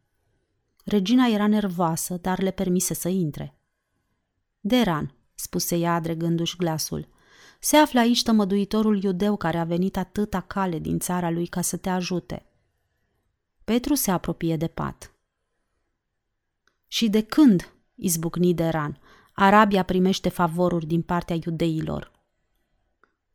Regina 0.84 1.26
era 1.26 1.46
nervoasă, 1.46 2.16
dar 2.16 2.42
le 2.42 2.50
permise 2.50 2.94
să 2.94 3.08
intre. 3.08 3.58
Deran, 4.60 5.14
spuse 5.34 5.76
ea 5.76 5.94
adregându-și 5.94 6.56
glasul, 6.56 7.08
se 7.60 7.76
află 7.76 8.00
aici 8.00 8.22
tămăduitorul 8.22 9.02
iudeu 9.02 9.36
care 9.36 9.58
a 9.58 9.64
venit 9.64 9.96
atâta 9.96 10.40
cale 10.40 10.78
din 10.78 10.98
țara 10.98 11.30
lui 11.30 11.46
ca 11.46 11.60
să 11.60 11.76
te 11.76 11.88
ajute. 11.88 12.46
Petru 13.64 13.94
se 13.94 14.10
apropie 14.10 14.56
de 14.56 14.66
pat. 14.66 15.14
Și 16.86 17.08
de 17.08 17.22
când, 17.22 17.72
izbucni 17.94 18.54
Deran, 18.54 19.00
Arabia 19.32 19.82
primește 19.82 20.28
favoruri 20.28 20.86
din 20.86 21.02
partea 21.02 21.36
iudeilor? 21.44 22.12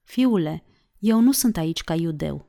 Fiule, 0.02 0.64
eu 1.02 1.20
nu 1.20 1.32
sunt 1.32 1.58
aici 1.58 1.84
ca 1.84 1.94
iudeu. 1.94 2.46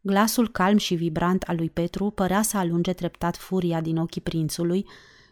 Glasul 0.00 0.48
calm 0.48 0.76
și 0.76 0.94
vibrant 0.94 1.42
al 1.42 1.56
lui 1.56 1.70
Petru 1.70 2.10
părea 2.10 2.42
să 2.42 2.56
alunge 2.56 2.92
treptat 2.92 3.36
furia 3.36 3.80
din 3.80 3.96
ochii 3.96 4.20
prințului 4.20 4.86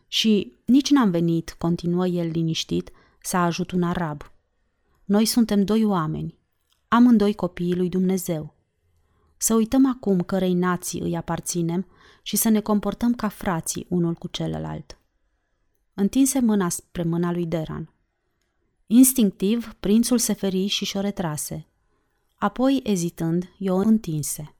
și 0.07 0.53
nici 0.64 0.90
n-am 0.90 1.11
venit, 1.11 1.55
continuă 1.59 2.07
el 2.07 2.31
liniștit, 2.31 2.90
să 3.23 3.37
ajut 3.37 3.71
un 3.71 3.83
arab. 3.83 4.33
Noi 5.05 5.25
suntem 5.25 5.64
doi 5.64 5.85
oameni, 5.85 6.38
amândoi 6.88 7.35
copiii 7.35 7.77
lui 7.77 7.88
Dumnezeu. 7.88 8.55
Să 9.37 9.55
uităm 9.55 9.88
acum 9.88 10.21
cărei 10.21 10.55
nații 10.55 11.01
îi 11.01 11.16
aparținem 11.16 11.87
și 12.23 12.37
să 12.37 12.49
ne 12.49 12.61
comportăm 12.61 13.14
ca 13.14 13.29
frații 13.29 13.87
unul 13.88 14.14
cu 14.14 14.29
celălalt. 14.29 14.99
Întinse 15.95 16.40
mâna 16.40 16.69
spre 16.69 17.03
mâna 17.03 17.33
lui 17.33 17.47
Deran. 17.47 17.93
Instinctiv, 18.87 19.75
prințul 19.81 20.19
se 20.19 20.33
feri 20.33 20.66
și 20.66 20.85
și-o 20.85 21.01
retrase. 21.01 21.69
Apoi, 22.40 22.81
ezitând, 22.85 23.53
i-o 23.59 23.74
întinse. 23.74 24.55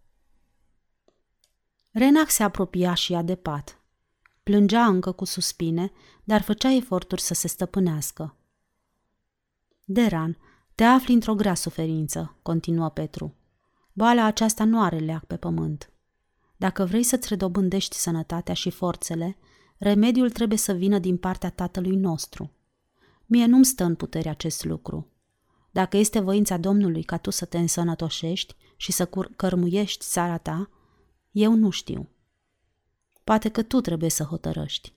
Renac 1.91 2.31
se 2.31 2.43
apropia 2.43 2.95
și 2.95 3.13
ea 3.13 3.23
de 3.23 3.35
pat. 3.35 3.81
Plângea 4.43 4.87
încă 4.87 5.13
cu 5.13 5.25
suspine, 5.25 5.93
dar 6.25 6.43
făcea 6.43 6.73
eforturi 6.73 7.21
să 7.21 7.35
se 7.35 7.49
stăpânească. 7.49 8.37
Deran, 9.85 10.39
te 10.75 10.85
afli 10.85 11.15
într-o 11.15 11.35
grea 11.35 11.55
suferință, 11.55 12.37
continuă 12.43 12.89
Petru. 12.89 13.35
Boala 13.93 14.25
aceasta 14.25 14.65
nu 14.65 14.83
are 14.83 14.99
leac 14.99 15.25
pe 15.25 15.37
pământ. 15.37 15.91
Dacă 16.57 16.85
vrei 16.85 17.03
să-ți 17.03 17.29
redobândești 17.29 17.97
sănătatea 17.97 18.55
și 18.55 18.71
forțele, 18.71 19.37
remediul 19.79 20.31
trebuie 20.31 20.59
să 20.59 20.73
vină 20.73 20.99
din 20.99 21.17
partea 21.17 21.51
tatălui 21.51 21.97
nostru. 21.97 22.53
Mie 23.27 23.47
nu-mi 23.47 23.65
stă 23.65 23.85
în 23.85 23.95
putere 23.95 24.29
acest 24.29 24.65
lucru. 24.65 25.10
Dacă 25.71 25.97
este 25.97 26.21
voința 26.21 26.57
Domnului 26.57 27.03
ca 27.03 27.17
tu 27.17 27.31
să 27.31 27.45
te 27.45 27.59
însănătoșești 27.59 28.55
și 28.77 28.93
să 28.93 29.09
cărmuiești 29.37 30.05
țara 30.05 30.39
ta, 30.39 30.71
eu 31.31 31.55
nu 31.55 31.71
știu. 31.71 32.09
Poate 33.25 33.49
că 33.49 33.63
tu 33.63 33.81
trebuie 33.81 34.11
să 34.11 34.23
hotărăști. 34.23 34.93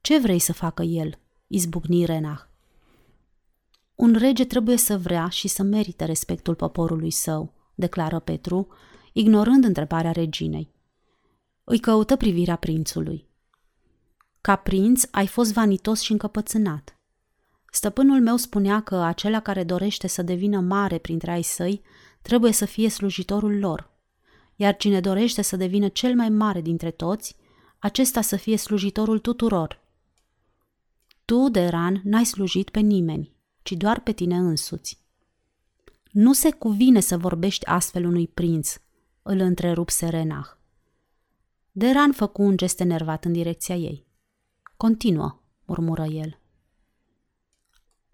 Ce 0.00 0.18
vrei 0.18 0.38
să 0.38 0.52
facă 0.52 0.82
el? 0.82 1.18
izbucni 1.46 2.04
Renach. 2.04 2.50
Un 3.94 4.14
rege 4.18 4.44
trebuie 4.44 4.76
să 4.76 4.98
vrea 4.98 5.28
și 5.28 5.48
să 5.48 5.62
merite 5.62 6.04
respectul 6.04 6.54
poporului 6.54 7.10
său, 7.10 7.54
declară 7.74 8.18
Petru, 8.18 8.68
ignorând 9.12 9.64
întrebarea 9.64 10.12
reginei. 10.12 10.70
Îi 11.64 11.78
căută 11.78 12.16
privirea 12.16 12.56
prințului. 12.56 13.28
Ca 14.40 14.56
prinț 14.56 15.02
ai 15.10 15.26
fost 15.26 15.52
vanitos 15.52 16.00
și 16.00 16.12
încăpățânat. 16.12 16.96
Stăpânul 17.74 18.20
meu 18.20 18.36
spunea 18.36 18.80
că 18.80 18.94
acela 18.96 19.40
care 19.40 19.64
dorește 19.64 20.06
să 20.06 20.22
devină 20.22 20.60
mare 20.60 20.98
printre 20.98 21.30
ai 21.30 21.42
săi 21.42 21.82
trebuie 22.22 22.52
să 22.52 22.64
fie 22.64 22.88
slujitorul 22.88 23.58
lor, 23.58 23.90
iar 24.56 24.76
cine 24.76 25.00
dorește 25.00 25.42
să 25.42 25.56
devină 25.56 25.88
cel 25.88 26.14
mai 26.14 26.28
mare 26.28 26.60
dintre 26.60 26.90
toți, 26.90 27.36
acesta 27.78 28.20
să 28.20 28.36
fie 28.36 28.56
slujitorul 28.56 29.18
tuturor. 29.18 29.80
Tu, 31.24 31.48
Deran, 31.48 32.00
n-ai 32.04 32.24
slujit 32.24 32.70
pe 32.70 32.80
nimeni, 32.80 33.32
ci 33.62 33.72
doar 33.72 34.00
pe 34.00 34.12
tine 34.12 34.36
însuți. 34.36 35.00
Nu 36.10 36.32
se 36.32 36.50
cuvine 36.50 37.00
să 37.00 37.18
vorbești 37.18 37.66
astfel 37.66 38.04
unui 38.04 38.28
prinț, 38.28 38.76
îl 39.22 39.38
întrerupse 39.38 40.08
Renah. 40.08 40.46
Deran 41.70 42.12
făcu 42.12 42.42
un 42.42 42.56
gest 42.56 42.80
enervat 42.80 43.24
în 43.24 43.32
direcția 43.32 43.74
ei. 43.74 44.06
Continuă, 44.76 45.40
murmură 45.64 46.04
el. 46.04 46.41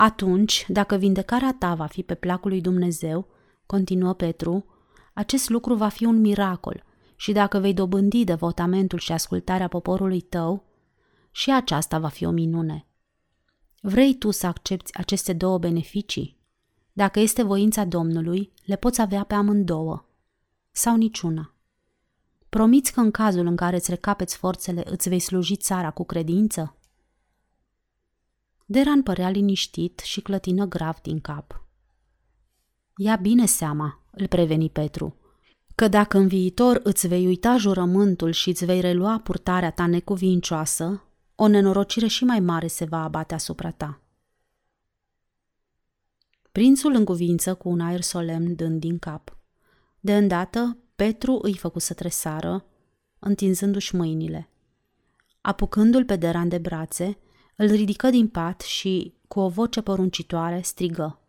Atunci, 0.00 0.64
dacă 0.68 0.96
vindecarea 0.96 1.56
ta 1.58 1.74
va 1.74 1.87
fi 1.87 2.02
pe 2.02 2.14
placul 2.14 2.50
lui 2.50 2.61
Dumnezeu, 2.61 3.28
continuă 3.66 4.14
Petru, 4.14 4.64
acest 5.14 5.48
lucru 5.48 5.74
va 5.74 5.88
fi 5.88 6.04
un 6.04 6.20
miracol 6.20 6.84
și 7.16 7.32
dacă 7.32 7.58
vei 7.58 7.74
dobândi 7.74 8.24
devotamentul 8.24 8.98
și 8.98 9.12
ascultarea 9.12 9.68
poporului 9.68 10.20
tău, 10.20 10.64
și 11.30 11.52
aceasta 11.52 11.98
va 11.98 12.08
fi 12.08 12.24
o 12.24 12.30
minune. 12.30 12.87
Vrei 13.80 14.14
tu 14.14 14.30
să 14.30 14.46
accepti 14.46 14.98
aceste 14.98 15.32
două 15.32 15.58
beneficii? 15.58 16.38
Dacă 16.92 17.20
este 17.20 17.42
voința 17.42 17.84
Domnului, 17.84 18.52
le 18.64 18.76
poți 18.76 19.00
avea 19.00 19.24
pe 19.24 19.34
amândouă. 19.34 20.04
Sau 20.70 20.96
niciuna. 20.96 21.54
Promiți 22.48 22.92
că 22.92 23.00
în 23.00 23.11
cazul 23.11 23.46
în 23.46 23.56
care 23.56 23.76
îți 23.76 23.90
recapeți 23.90 24.37
forțele, 24.37 24.82
îți 24.84 25.08
vei 25.08 25.18
sluji 25.18 25.56
țara 25.56 25.90
cu 25.90 26.04
credință? 26.04 26.77
Deran 28.70 29.02
părea 29.02 29.31
liniștit 29.31 29.98
și 29.98 30.20
clătină 30.20 30.64
grav 30.64 31.00
din 31.02 31.20
cap. 31.20 31.64
Ia 32.96 33.16
bine 33.16 33.46
seama, 33.46 34.02
îl 34.11 34.26
preveni 34.26 34.70
Petru, 34.70 35.16
că 35.74 35.88
dacă 35.88 36.18
în 36.18 36.28
viitor 36.28 36.81
îți 36.83 37.09
vei 37.09 37.26
uita 37.26 37.57
jurământul 37.57 38.31
și 38.31 38.48
îți 38.48 38.64
vei 38.64 38.81
relua 38.81 39.18
purtarea 39.18 39.70
ta 39.70 39.87
necuvincioasă, 39.87 41.02
o 41.35 41.46
nenorocire 41.46 42.07
și 42.07 42.24
mai 42.24 42.40
mare 42.40 42.66
se 42.66 42.85
va 42.85 43.02
abate 43.02 43.35
asupra 43.35 43.70
ta. 43.70 44.00
Prințul 46.52 46.94
încuvință 46.94 47.54
cu 47.54 47.68
un 47.68 47.81
aer 47.81 48.00
solemn 48.00 48.54
dând 48.54 48.81
din 48.81 48.98
cap. 48.98 49.37
De 50.00 50.16
îndată, 50.16 50.76
Petru 50.96 51.38
îi 51.42 51.57
făcu 51.57 51.78
să 51.78 51.94
tresară, 51.94 52.64
întinzându-și 53.18 53.96
mâinile. 53.96 54.50
Apucându-l 55.40 56.04
pe 56.04 56.16
deran 56.16 56.48
de 56.48 56.59
brațe, 56.59 57.18
îl 57.59 57.66
ridică 57.66 58.11
din 58.11 58.29
pat 58.29 58.61
și, 58.61 59.14
cu 59.29 59.40
o 59.40 59.49
voce 59.49 59.81
poruncitoare, 59.81 60.61
strigă. 60.61 61.21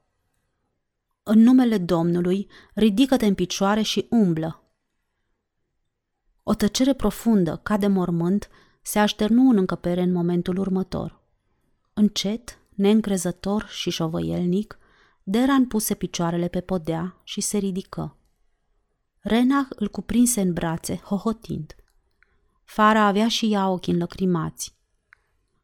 În 1.23 1.39
numele 1.39 1.77
Domnului, 1.77 2.47
ridică-te 2.73 3.25
în 3.25 3.33
picioare 3.33 3.81
și 3.81 4.07
umblă. 4.09 4.63
O 6.43 6.53
tăcere 6.53 6.93
profundă, 6.93 7.59
ca 7.63 7.77
de 7.77 7.87
mormânt, 7.87 8.49
se 8.81 8.99
așternu 8.99 9.49
în 9.49 9.57
încăpere 9.57 10.01
în 10.01 10.11
momentul 10.11 10.57
următor. 10.57 11.21
Încet, 11.93 12.59
neîncrezător 12.69 13.67
și 13.67 13.89
șovăielnic, 13.89 14.79
Deran 15.23 15.67
puse 15.67 15.93
picioarele 15.93 16.47
pe 16.47 16.61
podea 16.61 17.19
și 17.23 17.41
se 17.41 17.57
ridică. 17.57 18.17
Renach 19.19 19.67
îl 19.69 19.87
cuprinse 19.87 20.41
în 20.41 20.53
brațe, 20.53 20.95
hohotind. 20.95 21.75
Fara 22.63 23.01
avea 23.05 23.27
și 23.27 23.53
ea 23.53 23.69
ochii 23.69 23.93
înlăcrimați. 23.93 24.78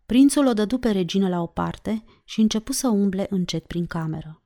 Prințul 0.05 0.47
o 0.47 0.53
dădu 0.53 0.77
pe 0.77 0.91
regină 0.91 1.29
la 1.29 1.41
o 1.41 1.45
parte 1.45 2.03
și 2.23 2.41
începu 2.41 2.71
să 2.71 2.87
umble 2.87 3.27
încet 3.29 3.65
prin 3.65 3.85
cameră. 3.85 4.41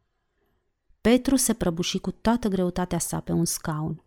Petru 1.01 1.35
se 1.35 1.53
prăbuși 1.53 1.97
cu 1.97 2.11
toată 2.11 2.47
greutatea 2.47 2.99
sa 2.99 3.19
pe 3.19 3.31
un 3.31 3.45
scaun. 3.45 4.03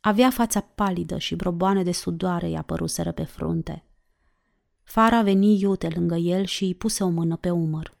Avea 0.00 0.30
fața 0.30 0.60
palidă 0.60 1.18
și 1.18 1.34
broboane 1.34 1.82
de 1.82 1.92
sudoare 1.92 2.48
i-a 2.48 2.62
păruseră 2.62 3.12
pe 3.12 3.24
frunte. 3.24 3.84
Fara 4.82 5.22
veni 5.22 5.60
iute 5.60 5.88
lângă 5.94 6.14
el 6.14 6.44
și 6.44 6.64
îi 6.64 6.74
puse 6.74 7.04
o 7.04 7.08
mână 7.08 7.36
pe 7.36 7.50
umăr. 7.50 7.96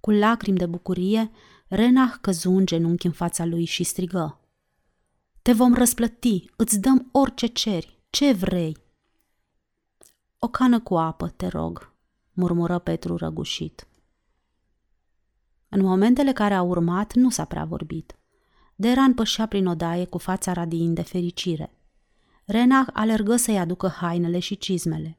Cu 0.00 0.10
lacrimi 0.10 0.58
de 0.58 0.66
bucurie, 0.66 1.30
Renah 1.68 2.14
căzu 2.20 2.50
în 2.50 2.66
genunchi 2.66 3.06
în 3.06 3.12
fața 3.12 3.44
lui 3.44 3.64
și 3.64 3.84
strigă. 3.84 4.40
Te 5.42 5.52
vom 5.52 5.74
răsplăti, 5.74 6.50
îți 6.56 6.80
dăm 6.80 7.08
orice 7.12 7.46
ceri, 7.46 8.02
ce 8.10 8.32
vrei. 8.32 8.76
O 10.40 10.48
cană 10.48 10.80
cu 10.80 10.98
apă, 10.98 11.28
te 11.28 11.46
rog, 11.46 11.92
murmură 12.32 12.78
Petru 12.78 13.16
răgușit. 13.16 13.86
În 15.68 15.80
momentele 15.80 16.32
care 16.32 16.54
au 16.54 16.68
urmat, 16.68 17.14
nu 17.14 17.30
s-a 17.30 17.44
prea 17.44 17.64
vorbit. 17.64 18.18
Deran 18.74 19.14
pășea 19.14 19.46
prin 19.46 19.66
odaie 19.66 20.04
cu 20.04 20.18
fața 20.18 20.52
radiind 20.52 20.94
de 20.94 21.02
fericire. 21.02 21.72
Renach 22.44 22.90
alergă 22.92 23.36
să-i 23.36 23.58
aducă 23.58 23.88
hainele 23.88 24.38
și 24.38 24.56
cizmele. 24.56 25.18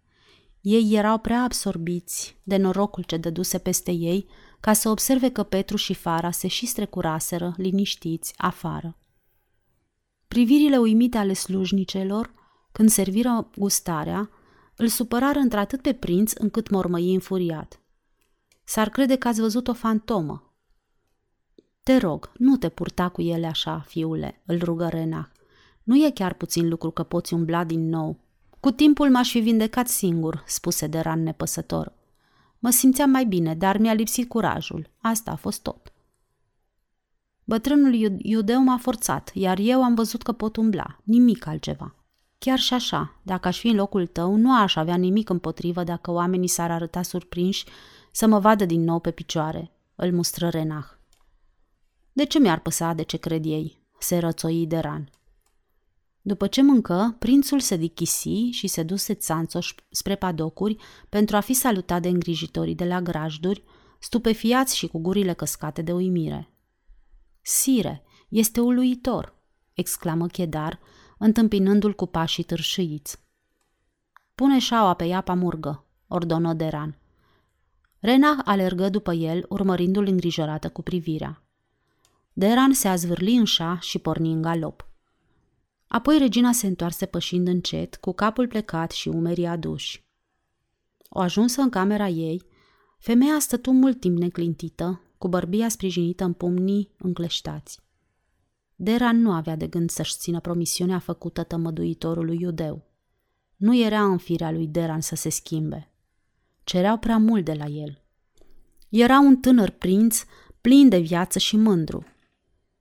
Ei 0.62 0.94
erau 0.94 1.18
prea 1.18 1.44
absorbiți 1.44 2.38
de 2.44 2.58
norocul 2.58 3.04
ce 3.04 3.18
dăduse 3.18 3.58
peste 3.58 3.92
ei 3.92 4.28
ca 4.60 4.74
să 4.74 4.90
observe 4.90 5.30
că 5.30 5.44
Petru 5.44 5.76
și 5.76 5.94
Fara 5.94 6.32
se 6.32 6.48
și 6.48 6.66
strecuraseră, 6.66 7.54
liniștiți, 7.58 8.34
afară. 8.38 8.98
Privirile 10.28 10.78
uimite 10.78 11.18
ale 11.18 11.34
slujnicelor, 11.34 12.34
când 12.72 12.90
serviră 12.90 13.50
gustarea, 13.58 14.30
îl 14.80 14.88
supărară 14.88 15.40
într-atât 15.40 15.82
pe 15.82 15.94
prinț 15.94 16.34
încât 16.34 16.70
mormăi 16.70 17.14
înfuriat. 17.14 17.80
S-ar 18.64 18.90
crede 18.90 19.16
că 19.16 19.28
ați 19.28 19.40
văzut 19.40 19.68
o 19.68 19.74
fantomă. 19.74 20.54
Te 21.84 21.98
rog, 21.98 22.32
nu 22.38 22.58
te 22.58 22.70
purta 22.70 23.10
cu 23.10 23.22
ele 23.22 23.48
așa, 23.48 23.80
fiule, 23.88 24.42
îl 24.46 24.60
rugă 24.64 24.88
Renach. 24.88 25.30
Nu 25.84 25.96
e 25.96 26.12
chiar 26.12 26.34
puțin 26.34 26.70
lucru 26.70 26.92
că 26.92 27.04
poți 27.04 27.34
umbla 27.34 27.64
din 27.64 27.90
nou. 27.90 28.20
Cu 28.60 28.72
timpul 28.72 29.10
m-aș 29.10 29.32
fi 29.32 29.40
vindecat 29.40 29.88
singur, 29.88 30.44
spuse 30.48 30.88
Deran 30.88 31.24
nepăsător. 31.24 31.94
Mă 32.60 32.70
simțeam 32.70 33.10
mai 33.10 33.26
bine, 33.26 33.56
dar 33.56 33.78
mi-a 33.78 33.94
lipsit 33.94 34.30
curajul. 34.30 34.90
Asta 34.98 35.32
a 35.32 35.36
fost 35.36 35.62
tot. 35.62 35.94
Bătrânul 37.44 37.94
iudeu 38.18 38.62
m-a 38.62 38.78
forțat, 38.78 39.32
iar 39.34 39.58
eu 39.62 39.84
am 39.84 39.96
văzut 39.96 40.22
că 40.22 40.32
pot 40.32 40.56
umbla, 40.56 41.00
nimic 41.04 41.46
altceva. 41.46 41.99
Chiar 42.40 42.60
și 42.60 42.74
așa, 42.74 43.20
dacă 43.24 43.48
aș 43.48 43.60
fi 43.60 43.68
în 43.68 43.76
locul 43.76 44.08
tău, 44.08 44.36
nu 44.36 44.62
aș 44.62 44.76
avea 44.76 44.96
nimic 44.96 45.30
împotrivă 45.30 45.84
dacă 45.84 46.12
oamenii 46.12 46.48
s-ar 46.48 46.72
arăta 46.72 47.02
surprinși 47.02 47.66
să 48.12 48.28
mă 48.28 48.40
vadă 48.40 48.66
din 48.66 48.84
nou 48.84 49.00
pe 49.00 49.12
picioare, 49.12 49.72
îl 49.96 50.12
mustră 50.12 50.50
Renah. 50.50 50.86
De 52.14 52.26
ce 52.26 52.40
mi-ar 52.40 52.60
păsa 52.60 52.94
de 52.94 53.04
ce 53.04 53.18
cred 53.18 53.46
ei? 53.46 53.78
se 54.00 54.18
rățoi 54.18 54.66
Deran. 54.68 55.10
După 56.22 56.48
ce 56.48 56.62
mâncă, 56.62 57.16
prințul 57.20 57.60
se 57.60 57.76
dichisi 57.76 58.50
și 58.52 58.68
se 58.68 58.84
duse 58.84 59.14
țanțoș 59.14 59.74
spre 59.90 60.16
padocuri 60.16 60.78
pentru 61.10 61.36
a 61.36 61.40
fi 61.40 61.54
salutat 61.54 62.02
de 62.02 62.08
îngrijitorii 62.08 62.76
de 62.76 62.86
la 62.86 63.02
grajduri, 63.02 63.64
stupefiați 64.00 64.78
și 64.78 64.88
cu 64.88 65.00
gurile 65.00 65.34
căscate 65.34 65.82
de 65.82 65.92
uimire. 65.92 66.54
Sire, 67.42 68.04
este 68.30 68.60
uluitor!" 68.60 69.36
exclamă 69.74 70.28
Chedar, 70.28 70.80
întâmpinându-l 71.20 71.94
cu 71.94 72.06
pașii 72.06 72.44
târșâiți. 72.44 73.18
Pune 74.36 74.60
șaua 74.60 74.94
pe 74.94 75.04
iapa 75.04 75.34
murgă, 75.34 75.86
ordonă 76.08 76.54
Deran. 76.54 76.98
Rena 78.00 78.42
alergă 78.46 78.90
după 78.90 79.14
el, 79.14 79.46
urmărindu-l 79.50 80.08
îngrijorată 80.08 80.70
cu 80.70 80.82
privirea. 80.82 81.44
Deran 82.34 82.74
se 82.74 82.88
azvârli 82.88 83.36
în 83.36 83.46
șa 83.46 83.80
și 83.80 84.00
porni 84.00 84.32
în 84.32 84.42
galop. 84.42 84.88
Apoi 85.88 86.18
regina 86.18 86.52
se 86.52 86.68
întoarse 86.68 87.06
pășind 87.06 87.48
încet, 87.48 87.96
cu 87.96 88.14
capul 88.14 88.48
plecat 88.48 88.92
și 88.92 89.08
umerii 89.08 89.46
aduși. 89.46 90.04
O 91.10 91.20
ajunsă 91.20 91.62
în 91.62 91.70
camera 91.70 92.08
ei, 92.08 92.44
femeia 93.00 93.40
stătu 93.40 93.72
mult 93.72 94.00
timp 94.00 94.18
neclintită, 94.18 95.02
cu 95.18 95.28
bărbia 95.28 95.70
sprijinită 95.70 96.24
în 96.24 96.34
pumnii 96.34 96.92
încleștați. 96.98 97.80
Deran 98.82 99.22
nu 99.22 99.32
avea 99.32 99.56
de 99.56 99.68
gând 99.68 99.90
să-și 99.90 100.16
țină 100.18 100.40
promisiunea 100.40 101.00
făcută 101.00 101.44
tămăduitorului 101.44 102.38
iudeu. 102.42 102.84
Nu 103.56 103.76
era 103.76 104.04
în 104.04 104.18
firea 104.18 104.52
lui 104.52 104.68
Deran 104.68 105.02
să 105.02 105.16
se 105.16 105.30
schimbe. 105.30 105.92
Cereau 106.64 106.98
prea 106.98 107.18
mult 107.18 107.46
de 107.46 107.54
la 107.54 107.66
el. 107.66 108.02
Era 108.90 109.20
un 109.20 109.38
tânăr 109.38 109.70
prinț, 109.70 110.24
plin 110.62 110.90
de 110.90 110.98
viață 110.98 111.40
și 111.40 111.58
mândru. 111.58 112.06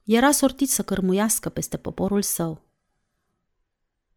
Era 0.05 0.31
sortit 0.31 0.69
să 0.69 0.83
cărmuiască 0.83 1.49
peste 1.49 1.77
poporul 1.77 2.23
său. 2.23 2.63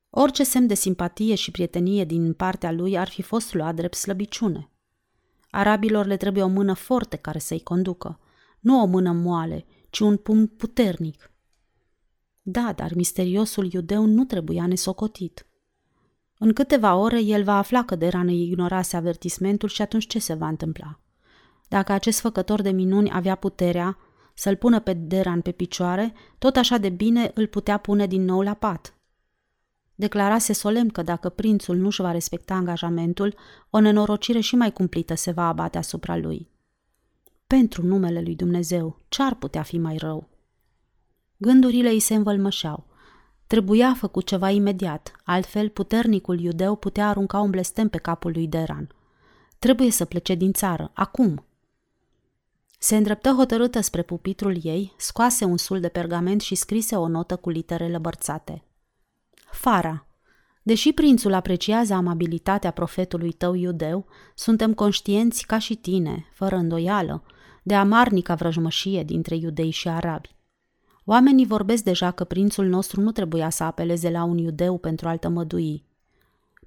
Orice 0.10 0.44
semn 0.44 0.68
de 0.68 0.74
simpatie 0.74 1.36
și 1.36 1.52
prietenie 1.52 2.06
din 2.06 2.34
partea 2.34 2.72
lui 2.72 2.98
ar 2.98 3.10
fi 3.10 3.22
fost 3.22 3.54
luat 3.54 3.76
drept 3.76 3.96
slăbiciune. 3.96 4.70
Arabilor 5.52 6.06
le 6.06 6.18
trebuie 6.18 6.44
o 6.44 6.48
mână 6.48 6.74
forte 6.74 7.16
care 7.16 7.40
să-i 7.40 7.64
conducă, 7.64 8.20
nu 8.60 8.82
o 8.82 8.86
mână 8.86 9.12
moale, 9.12 9.66
ci 9.90 10.00
un 10.00 10.18
pumn 10.18 10.48
puternic. 10.48 11.31
Da, 12.42 12.74
dar 12.76 12.92
misteriosul 12.96 13.74
iudeu 13.74 14.06
nu 14.06 14.26
trebuia 14.26 14.68
nesocotit. 14.68 15.46
În 16.38 16.54
câteva 16.54 16.96
ore 16.96 17.22
el 17.22 17.44
va 17.44 17.58
afla 17.58 17.84
că 17.84 17.96
Deran 17.96 18.28
îi 18.28 18.44
ignorase 18.44 18.96
avertismentul 18.96 19.70
și 19.70 19.82
atunci 19.82 20.08
ce 20.08 20.20
se 20.20 20.34
va 20.34 20.48
întâmpla? 20.48 21.00
Dacă 21.68 21.92
acest 21.92 22.20
făcător 22.20 22.62
de 22.62 22.72
minuni 22.72 23.12
avea 23.14 23.36
puterea 23.36 23.98
să-l 24.34 24.56
pună 24.56 24.80
pe 24.80 24.94
Deran 24.94 25.42
pe 25.42 25.52
picioare, 25.52 26.14
tot 26.38 26.56
așa 26.56 26.78
de 26.78 26.90
bine 26.90 27.32
îl 27.34 27.48
putea 27.48 27.78
pune 27.78 28.08
din 28.08 28.24
nou 28.24 28.42
la 28.42 28.54
pat. 28.54 28.96
Declarase 29.96 30.54
solemn 30.54 30.90
că 30.90 31.02
dacă 31.02 31.30
prințul 31.30 31.78
nu-și 31.78 32.02
va 32.02 32.12
respecta 32.12 32.54
angajamentul, 32.54 33.36
o 33.70 33.80
nenorocire 33.80 34.40
și 34.40 34.56
mai 34.56 34.74
cumplită 34.74 35.16
se 35.16 35.32
va 35.32 35.48
abate 35.48 35.78
asupra 35.78 36.18
lui. 36.18 36.50
Pentru 37.48 37.86
numele 37.86 38.22
lui 38.22 38.36
Dumnezeu, 38.36 38.98
ce 39.08 39.24
ar 39.24 39.36
putea 39.36 39.62
fi 39.62 39.78
mai 39.78 39.98
rău? 39.98 40.31
Gândurile 41.44 41.90
îi 41.90 42.00
se 42.00 42.16
învălmășeau. 42.16 42.86
Trebuia 43.48 43.94
făcut 43.94 44.26
ceva 44.26 44.50
imediat, 44.50 45.12
altfel 45.24 45.70
puternicul 45.70 46.40
iudeu 46.40 46.76
putea 46.76 47.08
arunca 47.08 47.40
un 47.40 47.50
blestem 47.50 47.90
pe 47.90 47.98
capul 47.98 48.32
lui 48.32 48.48
Deran. 48.48 48.90
Trebuie 49.60 49.92
să 49.92 50.06
plece 50.06 50.36
din 50.36 50.54
țară, 50.54 50.92
acum. 50.94 51.46
Se 52.78 52.96
îndreptă 52.96 53.30
hotărâtă 53.30 53.82
spre 53.82 54.02
pupitrul 54.02 54.58
ei, 54.62 54.94
scoase 54.98 55.46
un 55.46 55.58
sul 55.58 55.80
de 55.80 55.88
pergament 55.88 56.42
și 56.42 56.56
scrise 56.56 56.96
o 56.96 57.08
notă 57.08 57.36
cu 57.36 57.50
litere 57.50 57.90
lăbărțate. 57.90 58.64
Fara, 59.52 60.06
deși 60.64 60.94
prințul 60.94 61.34
apreciază 61.34 61.94
amabilitatea 61.94 62.72
profetului 62.72 63.32
tău 63.32 63.54
iudeu, 63.54 64.06
suntem 64.36 64.74
conștienți 64.74 65.46
ca 65.46 65.58
și 65.58 65.76
tine, 65.76 66.26
fără 66.34 66.56
îndoială, 66.56 67.24
de 67.64 67.76
amarnica 67.76 68.36
vrăjmășie 68.36 69.04
dintre 69.04 69.36
iudei 69.36 69.70
și 69.70 69.88
arabi. 69.88 70.40
Oamenii 71.06 71.46
vorbesc 71.46 71.84
deja 71.84 72.12
că 72.12 72.24
prințul 72.24 72.66
nostru 72.66 73.02
nu 73.02 73.12
trebuia 73.12 73.50
să 73.50 73.64
apeleze 73.64 74.10
la 74.10 74.24
un 74.24 74.38
iudeu 74.38 74.78
pentru 74.78 75.08
a-l 75.08 75.18
tămădui. 75.18 75.86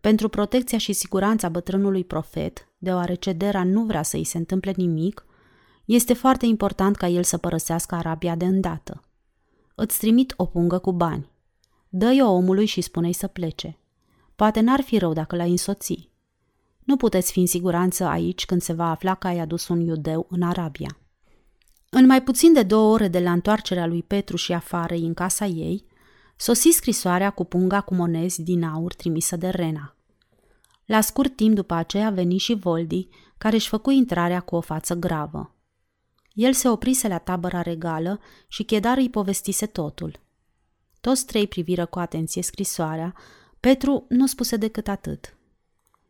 Pentru 0.01 0.29
protecția 0.29 0.79
și 0.79 0.92
siguranța 0.92 1.49
bătrânului 1.49 2.05
profet, 2.05 2.68
deoarece 2.79 3.33
Dera 3.33 3.64
nu 3.64 3.85
vrea 3.85 4.03
să 4.03 4.16
îi 4.16 4.25
se 4.25 4.38
întâmple 4.38 4.73
nimic, 4.77 5.27
este 5.85 6.14
foarte 6.14 6.47
important 6.47 6.97
ca 6.97 7.09
el 7.09 7.23
să 7.23 7.37
părăsească 7.37 7.94
Arabia 7.94 8.35
de 8.37 8.44
îndată. 8.44 9.03
Îți 9.75 9.99
trimit 9.99 10.35
o 10.37 10.47
pungă 10.47 10.79
cu 10.79 10.92
bani. 10.92 11.31
Dă-i 11.88 12.23
o 12.23 12.31
omului 12.31 12.66
și 12.66 12.81
spune-i 12.81 13.12
să 13.12 13.27
plece. 13.27 13.79
Poate 14.37 14.61
n-ar 14.61 14.81
fi 14.81 14.99
rău 14.99 15.12
dacă 15.12 15.37
l-ai 15.37 15.51
însoți. 15.51 16.11
Nu 16.85 16.97
puteți 16.97 17.33
fi 17.33 17.40
în 17.40 17.47
siguranță 17.47 18.05
aici 18.05 18.44
când 18.44 18.62
se 18.62 18.73
va 18.73 18.90
afla 18.90 19.14
că 19.14 19.27
ai 19.27 19.38
adus 19.38 19.68
un 19.68 19.81
iudeu 19.81 20.27
în 20.31 20.42
Arabia. 20.42 20.99
În 21.96 22.07
mai 22.07 22.22
puțin 22.22 22.52
de 22.52 22.62
două 22.62 22.92
ore 22.92 23.09
de 23.09 23.18
la 23.18 23.33
întoarcerea 23.33 23.87
lui 23.87 24.02
Petru 24.02 24.37
și 24.37 24.52
afară 24.52 24.94
în 24.94 25.14
casa 25.14 25.46
ei, 25.46 25.85
sosi 26.37 26.68
scrisoarea 26.70 27.30
cu 27.30 27.44
punga 27.44 27.80
cu 27.80 27.94
monezi 27.94 28.42
din 28.42 28.64
aur 28.64 28.94
trimisă 28.94 29.37
de 29.37 29.48
Rena. 29.48 29.96
La 30.85 31.00
scurt 31.00 31.37
timp 31.37 31.54
după 31.54 31.74
aceea 31.74 32.11
veni 32.11 32.38
și 32.38 32.54
Voldi, 32.54 33.09
care 33.38 33.54
își 33.54 33.68
făcu 33.68 33.90
intrarea 33.90 34.40
cu 34.40 34.57
o 34.57 34.61
față 34.61 34.94
gravă. 34.94 35.54
El 36.33 36.52
se 36.52 36.68
oprise 36.68 37.09
la 37.09 37.18
tabăra 37.18 37.62
regală 37.62 38.20
și 38.48 38.62
Chedar 38.62 38.96
îi 38.96 39.11
povestise 39.11 39.66
totul. 39.66 40.20
Toți 41.00 41.26
trei 41.26 41.46
priviră 41.46 41.87
cu 41.87 41.98
atenție 41.98 42.42
scrisoarea, 42.42 43.14
Petru 43.61 44.07
nu 44.09 44.26
spuse 44.26 44.57
decât 44.57 44.88
atât. 44.88 45.37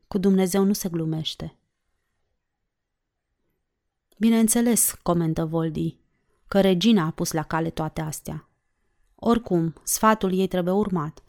Cu 0.09 0.19
Dumnezeu 0.19 0.65
nu 0.65 0.73
se 0.73 0.89
glumește. 0.89 1.59
Bineînțeles, 4.17 4.99
comentă 5.03 5.45
Voldi, 5.45 5.99
că 6.49 6.61
regina 6.61 7.07
a 7.07 7.11
pus 7.11 7.33
la 7.33 7.43
cale 7.43 7.71
toate 7.71 8.01
astea. 8.01 8.49
Oricum, 9.15 9.75
sfatul 9.83 10.39
ei 10.39 10.47
trebuie 10.47 10.75
urmat. 10.75 11.23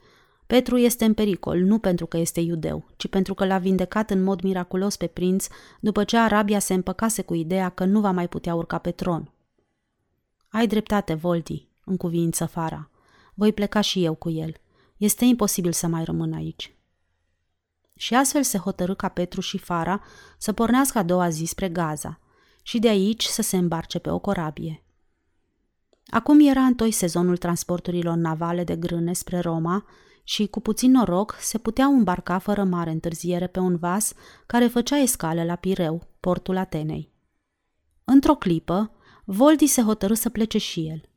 Petru 0.46 0.76
este 0.76 1.04
în 1.04 1.14
pericol, 1.14 1.58
nu 1.58 1.78
pentru 1.78 2.06
că 2.06 2.16
este 2.16 2.40
iudeu, 2.40 2.86
ci 2.96 3.08
pentru 3.08 3.34
că 3.34 3.46
l-a 3.46 3.58
vindecat 3.58 4.10
în 4.10 4.22
mod 4.22 4.40
miraculos 4.40 4.96
pe 4.96 5.06
prinț 5.06 5.46
după 5.80 6.04
ce 6.04 6.16
Arabia 6.16 6.58
se 6.58 6.74
împăcase 6.74 7.22
cu 7.22 7.34
ideea 7.34 7.68
că 7.68 7.84
nu 7.84 8.00
va 8.00 8.10
mai 8.10 8.28
putea 8.28 8.54
urca 8.54 8.78
pe 8.78 8.90
tron. 8.90 9.32
Ai 10.48 10.66
dreptate, 10.66 11.14
Voldi, 11.14 11.68
în 11.84 11.96
cuvință 11.96 12.46
Fara. 12.46 12.90
Voi 13.34 13.52
pleca 13.52 13.80
și 13.80 14.04
eu 14.04 14.14
cu 14.14 14.30
el. 14.30 14.54
Este 14.96 15.24
imposibil 15.24 15.72
să 15.72 15.86
mai 15.86 16.04
rămân 16.04 16.32
aici. 16.32 16.74
Și 17.94 18.14
astfel 18.14 18.42
se 18.42 18.58
hotărâ 18.58 18.94
ca 18.94 19.08
Petru 19.08 19.40
și 19.40 19.58
Fara 19.58 20.02
să 20.38 20.52
pornească 20.52 20.98
a 20.98 21.02
doua 21.02 21.28
zi 21.28 21.44
spre 21.44 21.68
Gaza 21.68 22.20
și 22.66 22.78
de 22.78 22.88
aici 22.88 23.24
să 23.24 23.42
se 23.42 23.56
îmbarce 23.56 23.98
pe 23.98 24.10
o 24.10 24.18
corabie. 24.18 24.84
Acum 26.06 26.40
era 26.40 26.60
întoi 26.60 26.90
sezonul 26.90 27.36
transporturilor 27.36 28.16
navale 28.16 28.64
de 28.64 28.76
grâne 28.76 29.12
spre 29.12 29.38
Roma 29.38 29.84
și, 30.24 30.46
cu 30.46 30.60
puțin 30.60 30.90
noroc, 30.90 31.36
se 31.40 31.58
puteau 31.58 31.92
îmbarca 31.92 32.38
fără 32.38 32.64
mare 32.64 32.90
întârziere 32.90 33.46
pe 33.46 33.58
un 33.58 33.76
vas 33.76 34.12
care 34.46 34.66
făcea 34.66 34.98
escale 34.98 35.44
la 35.44 35.54
Pireu, 35.54 36.08
portul 36.20 36.56
Atenei. 36.56 37.12
Într-o 38.04 38.34
clipă, 38.34 38.90
Voldi 39.24 39.66
se 39.66 39.82
hotărâ 39.82 40.14
să 40.14 40.28
plece 40.28 40.58
și 40.58 40.88
el– 40.88 41.00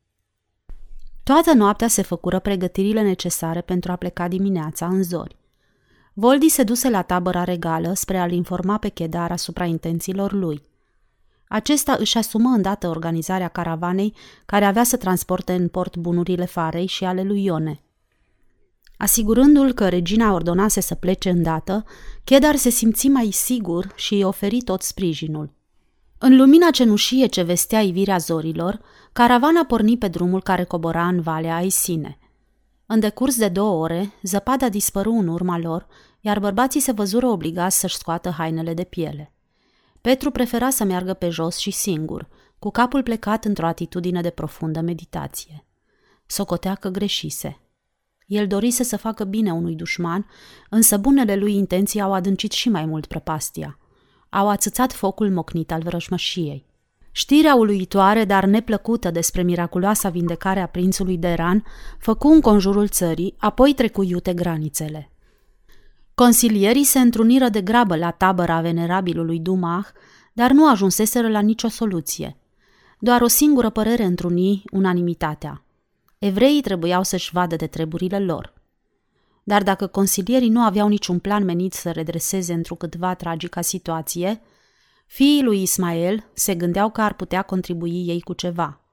Toată 1.22 1.52
noaptea 1.52 1.88
se 1.88 2.02
făcură 2.02 2.38
pregătirile 2.38 3.02
necesare 3.02 3.60
pentru 3.60 3.92
a 3.92 3.96
pleca 3.96 4.28
dimineața 4.28 4.86
în 4.86 5.02
zori. 5.02 5.36
Voldi 6.12 6.48
se 6.48 6.62
duse 6.62 6.90
la 6.90 7.02
tabăra 7.02 7.44
regală 7.44 7.92
spre 7.94 8.18
a-l 8.18 8.32
informa 8.32 8.78
pe 8.78 8.88
Chedar 8.88 9.30
asupra 9.30 9.64
intențiilor 9.64 10.32
lui. 10.32 10.68
Acesta 11.52 11.96
își 11.98 12.18
asumă 12.18 12.48
îndată 12.48 12.88
organizarea 12.88 13.48
caravanei 13.48 14.14
care 14.46 14.64
avea 14.64 14.84
să 14.84 14.96
transporte 14.96 15.52
în 15.52 15.68
port 15.68 15.96
bunurile 15.96 16.44
farei 16.44 16.86
și 16.86 17.04
ale 17.04 17.22
lui 17.22 17.44
Ione. 17.44 17.82
Asigurându-l 18.96 19.72
că 19.72 19.88
regina 19.88 20.32
ordonase 20.32 20.80
să 20.80 20.94
plece 20.94 21.30
îndată, 21.30 21.84
Chedar 22.24 22.56
se 22.56 22.68
simți 22.68 23.08
mai 23.08 23.30
sigur 23.30 23.92
și 23.94 24.14
îi 24.14 24.22
oferi 24.22 24.62
tot 24.62 24.82
sprijinul. 24.82 25.52
În 26.18 26.36
lumina 26.36 26.70
cenușie 26.70 27.26
ce 27.26 27.42
vestea 27.42 27.80
ivirea 27.80 28.18
zorilor, 28.18 28.80
caravana 29.12 29.64
porni 29.64 29.98
pe 29.98 30.08
drumul 30.08 30.42
care 30.42 30.64
cobora 30.64 31.06
în 31.06 31.20
Valea 31.20 31.56
Aisine. 31.56 32.18
În 32.86 33.00
decurs 33.00 33.36
de 33.36 33.48
două 33.48 33.82
ore, 33.82 34.12
zăpada 34.22 34.68
dispăru 34.68 35.12
în 35.12 35.28
urma 35.28 35.58
lor, 35.58 35.86
iar 36.20 36.38
bărbații 36.38 36.80
se 36.80 36.92
văzură 36.92 37.26
obligați 37.26 37.78
să-și 37.78 37.96
scoată 37.96 38.30
hainele 38.30 38.74
de 38.74 38.84
piele. 38.84 39.32
Petru 40.00 40.30
prefera 40.30 40.70
să 40.70 40.84
meargă 40.84 41.14
pe 41.14 41.28
jos 41.28 41.56
și 41.56 41.70
singur, 41.70 42.28
cu 42.58 42.70
capul 42.70 43.02
plecat 43.02 43.44
într-o 43.44 43.66
atitudine 43.66 44.20
de 44.20 44.30
profundă 44.30 44.80
meditație. 44.80 45.64
Socotea 46.26 46.74
că 46.74 46.88
greșise. 46.88 47.60
El 48.26 48.46
dorise 48.46 48.82
să 48.82 48.96
facă 48.96 49.24
bine 49.24 49.52
unui 49.52 49.74
dușman, 49.74 50.26
însă 50.70 50.96
bunele 50.96 51.36
lui 51.36 51.54
intenții 51.54 52.00
au 52.00 52.12
adâncit 52.12 52.52
și 52.52 52.68
mai 52.68 52.84
mult 52.84 53.06
prăpastia. 53.06 53.78
Au 54.28 54.48
ațățat 54.48 54.92
focul 54.92 55.30
mocnit 55.30 55.72
al 55.72 55.82
vrăjmășiei. 55.82 56.66
Știrea 57.12 57.54
uluitoare, 57.54 58.24
dar 58.24 58.44
neplăcută 58.44 59.10
despre 59.10 59.42
miraculoasa 59.42 60.08
vindecare 60.08 60.60
a 60.60 60.66
prințului 60.66 61.18
de 61.18 61.32
Ran 61.32 61.64
făcu 61.98 62.28
în 62.28 62.40
conjurul 62.40 62.88
țării, 62.88 63.34
apoi 63.38 63.74
trecu 63.74 64.02
iute 64.02 64.34
granițele. 64.34 65.09
Consilierii 66.20 66.84
se 66.84 66.98
întruniră 66.98 67.48
de 67.48 67.60
grabă 67.62 67.96
la 67.96 68.10
tabăra 68.10 68.60
venerabilului 68.60 69.38
Dumah, 69.38 69.86
dar 70.32 70.50
nu 70.50 70.68
ajunseseră 70.68 71.28
la 71.28 71.40
nicio 71.40 71.68
soluție. 71.68 72.36
Doar 72.98 73.20
o 73.20 73.26
singură 73.26 73.70
părere 73.70 74.04
întruni 74.04 74.62
unanimitatea. 74.72 75.64
Evreii 76.18 76.60
trebuiau 76.60 77.02
să-și 77.02 77.32
vadă 77.32 77.56
de 77.56 77.66
treburile 77.66 78.18
lor. 78.18 78.52
Dar 79.42 79.62
dacă 79.62 79.86
consilierii 79.86 80.48
nu 80.48 80.60
aveau 80.60 80.88
niciun 80.88 81.18
plan 81.18 81.44
menit 81.44 81.72
să 81.72 81.90
redreseze 81.90 82.52
într-o 82.52 82.74
câtva 82.74 83.14
tragica 83.14 83.60
situație, 83.60 84.40
fiii 85.06 85.42
lui 85.42 85.62
Ismael 85.62 86.24
se 86.32 86.54
gândeau 86.54 86.90
că 86.90 87.00
ar 87.00 87.14
putea 87.14 87.42
contribui 87.42 88.04
ei 88.06 88.20
cu 88.20 88.32
ceva– 88.32 88.80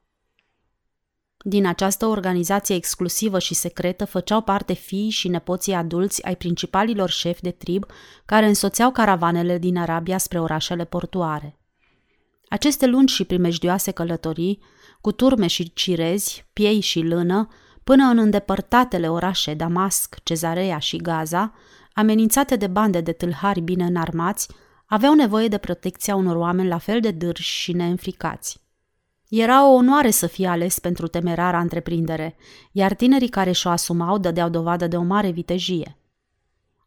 din 1.49 1.65
această 1.65 2.05
organizație 2.05 2.75
exclusivă 2.75 3.39
și 3.39 3.53
secretă 3.53 4.05
făceau 4.05 4.41
parte 4.41 4.73
fiii 4.73 5.09
și 5.09 5.27
nepoții 5.27 5.73
adulți 5.73 6.23
ai 6.23 6.35
principalilor 6.35 7.09
șefi 7.09 7.41
de 7.41 7.51
trib 7.51 7.85
care 8.25 8.45
însoțeau 8.45 8.91
caravanele 8.91 9.57
din 9.57 9.77
Arabia 9.77 10.17
spre 10.17 10.39
orașele 10.39 10.85
portuare. 10.85 11.57
Aceste 12.49 12.85
lungi 12.85 13.13
și 13.13 13.23
primejdioase 13.23 13.91
călătorii, 13.91 14.59
cu 15.01 15.11
turme 15.11 15.47
și 15.47 15.73
cirezi, 15.73 16.45
piei 16.53 16.79
și 16.79 16.99
lână, 16.99 17.47
până 17.83 18.03
în 18.03 18.17
îndepărtatele 18.17 19.09
orașe 19.09 19.53
Damasc, 19.53 20.15
Cezarea 20.23 20.77
și 20.77 20.97
Gaza, 20.97 21.53
amenințate 21.93 22.55
de 22.55 22.67
bande 22.67 23.01
de 23.01 23.11
tâlhari 23.11 23.61
bine 23.61 23.85
înarmați, 23.85 24.47
aveau 24.85 25.13
nevoie 25.13 25.47
de 25.47 25.57
protecția 25.57 26.15
unor 26.15 26.35
oameni 26.35 26.67
la 26.67 26.77
fel 26.77 26.99
de 26.99 27.11
dârși 27.11 27.61
și 27.61 27.71
neînfricați. 27.71 28.66
Era 29.27 29.67
o 29.67 29.73
onoare 29.73 30.09
să 30.09 30.27
fie 30.27 30.47
ales 30.47 30.79
pentru 30.79 31.07
temerara 31.07 31.59
întreprindere, 31.59 32.35
iar 32.71 32.93
tinerii 32.93 33.29
care 33.29 33.51
și-o 33.51 33.69
asumau 33.69 34.17
dădeau 34.17 34.49
dovadă 34.49 34.87
de 34.87 34.97
o 34.97 35.03
mare 35.03 35.29
vitejie. 35.29 35.97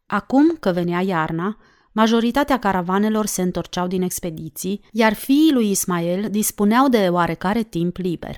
Acum 0.05 0.55
că 0.59 0.71
venea 0.71 1.01
iarna, 1.01 1.57
majoritatea 1.91 2.59
caravanelor 2.59 3.25
se 3.25 3.41
întorceau 3.41 3.87
din 3.87 4.01
expediții, 4.01 4.81
iar 4.91 5.13
fiii 5.13 5.51
lui 5.53 5.69
Ismael 5.69 6.29
dispuneau 6.29 6.89
de 6.89 7.07
oarecare 7.11 7.63
timp 7.63 7.97
liber. 7.97 8.37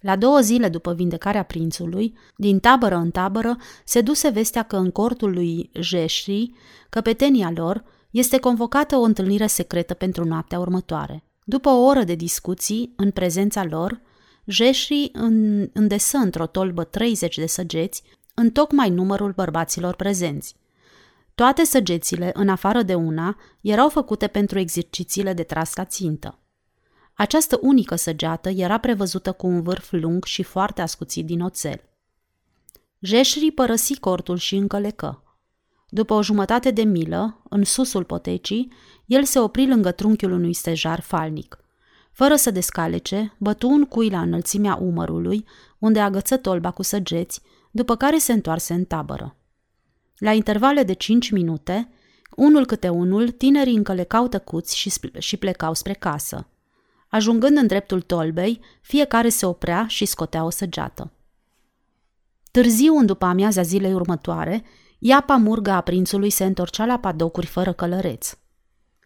La 0.00 0.16
două 0.16 0.40
zile 0.40 0.68
după 0.68 0.94
vindecarea 0.94 1.42
prințului, 1.42 2.18
din 2.36 2.58
tabără 2.58 2.94
în 2.96 3.10
tabără, 3.10 3.56
se 3.84 4.00
duse 4.00 4.28
vestea 4.28 4.62
că 4.62 4.76
în 4.76 4.90
cortul 4.90 5.32
lui 5.32 5.70
Jeșri, 5.80 6.52
căpetenia 6.88 7.52
lor, 7.54 7.84
este 8.10 8.38
convocată 8.38 8.96
o 8.96 9.02
întâlnire 9.02 9.46
secretă 9.46 9.94
pentru 9.94 10.24
noaptea 10.24 10.58
următoare. 10.58 11.27
După 11.48 11.68
o 11.68 11.84
oră 11.84 12.04
de 12.04 12.14
discuții, 12.14 12.92
în 12.96 13.10
prezența 13.10 13.64
lor, 13.64 14.00
Jeșri 14.44 15.10
îndesă 15.72 16.16
într-o 16.16 16.46
tolbă 16.46 16.84
30 16.84 17.36
de 17.36 17.46
săgeți, 17.46 18.02
în 18.34 18.50
tocmai 18.50 18.90
numărul 18.90 19.32
bărbaților 19.32 19.94
prezenți. 19.94 20.54
Toate 21.34 21.64
săgețile, 21.64 22.30
în 22.34 22.48
afară 22.48 22.82
de 22.82 22.94
una, 22.94 23.36
erau 23.60 23.88
făcute 23.88 24.26
pentru 24.26 24.58
exercițiile 24.58 25.32
de 25.32 25.42
tras 25.42 25.74
la 25.74 25.84
țintă. 25.84 26.38
Această 27.14 27.58
unică 27.62 27.94
săgeată 27.94 28.48
era 28.48 28.78
prevăzută 28.78 29.32
cu 29.32 29.46
un 29.46 29.62
vârf 29.62 29.92
lung 29.92 30.24
și 30.24 30.42
foarte 30.42 30.82
ascuțit 30.82 31.26
din 31.26 31.40
oțel. 31.40 31.80
Jeșri 33.00 33.50
părăsi 33.50 33.98
cortul 33.98 34.36
și 34.36 34.56
încălecă. 34.56 35.22
După 35.88 36.14
o 36.14 36.22
jumătate 36.22 36.70
de 36.70 36.82
milă, 36.82 37.40
în 37.48 37.64
susul 37.64 38.04
potecii, 38.04 38.72
el 39.06 39.24
se 39.24 39.38
opri 39.38 39.68
lângă 39.68 39.90
trunchiul 39.90 40.32
unui 40.32 40.52
stejar 40.52 41.00
falnic. 41.00 41.58
Fără 42.12 42.36
să 42.36 42.50
descalece, 42.50 43.34
bătu 43.38 43.68
un 43.68 43.84
cui 43.84 44.10
la 44.10 44.20
înălțimea 44.20 44.74
umărului, 44.74 45.44
unde 45.78 46.00
agăță 46.00 46.36
tolba 46.36 46.70
cu 46.70 46.82
săgeți, 46.82 47.40
după 47.70 47.96
care 47.96 48.18
se 48.18 48.32
întoarse 48.32 48.74
în 48.74 48.84
tabără. 48.84 49.36
La 50.18 50.32
intervale 50.32 50.82
de 50.82 50.92
cinci 50.92 51.30
minute, 51.30 51.88
unul 52.36 52.66
câte 52.66 52.88
unul, 52.88 53.30
tinerii 53.30 53.76
încălecau 53.76 54.28
tăcuți 54.28 54.76
și, 54.76 54.92
și 55.18 55.36
plecau 55.36 55.74
spre 55.74 55.92
casă. 55.92 56.46
Ajungând 57.08 57.56
în 57.56 57.66
dreptul 57.66 58.00
tolbei, 58.00 58.60
fiecare 58.80 59.28
se 59.28 59.46
oprea 59.46 59.86
și 59.86 60.04
scotea 60.04 60.44
o 60.44 60.50
săgeată. 60.50 61.12
Târziu, 62.50 62.96
în 62.96 63.06
după 63.06 63.24
amiaza 63.24 63.62
zilei 63.62 63.94
următoare, 63.94 64.64
iapa 64.98 65.36
murga 65.36 65.74
a 65.74 65.80
prințului 65.80 66.30
se 66.30 66.44
întorcea 66.44 66.84
la 66.84 66.98
padocuri 66.98 67.46
fără 67.46 67.72
călăreț. 67.72 68.38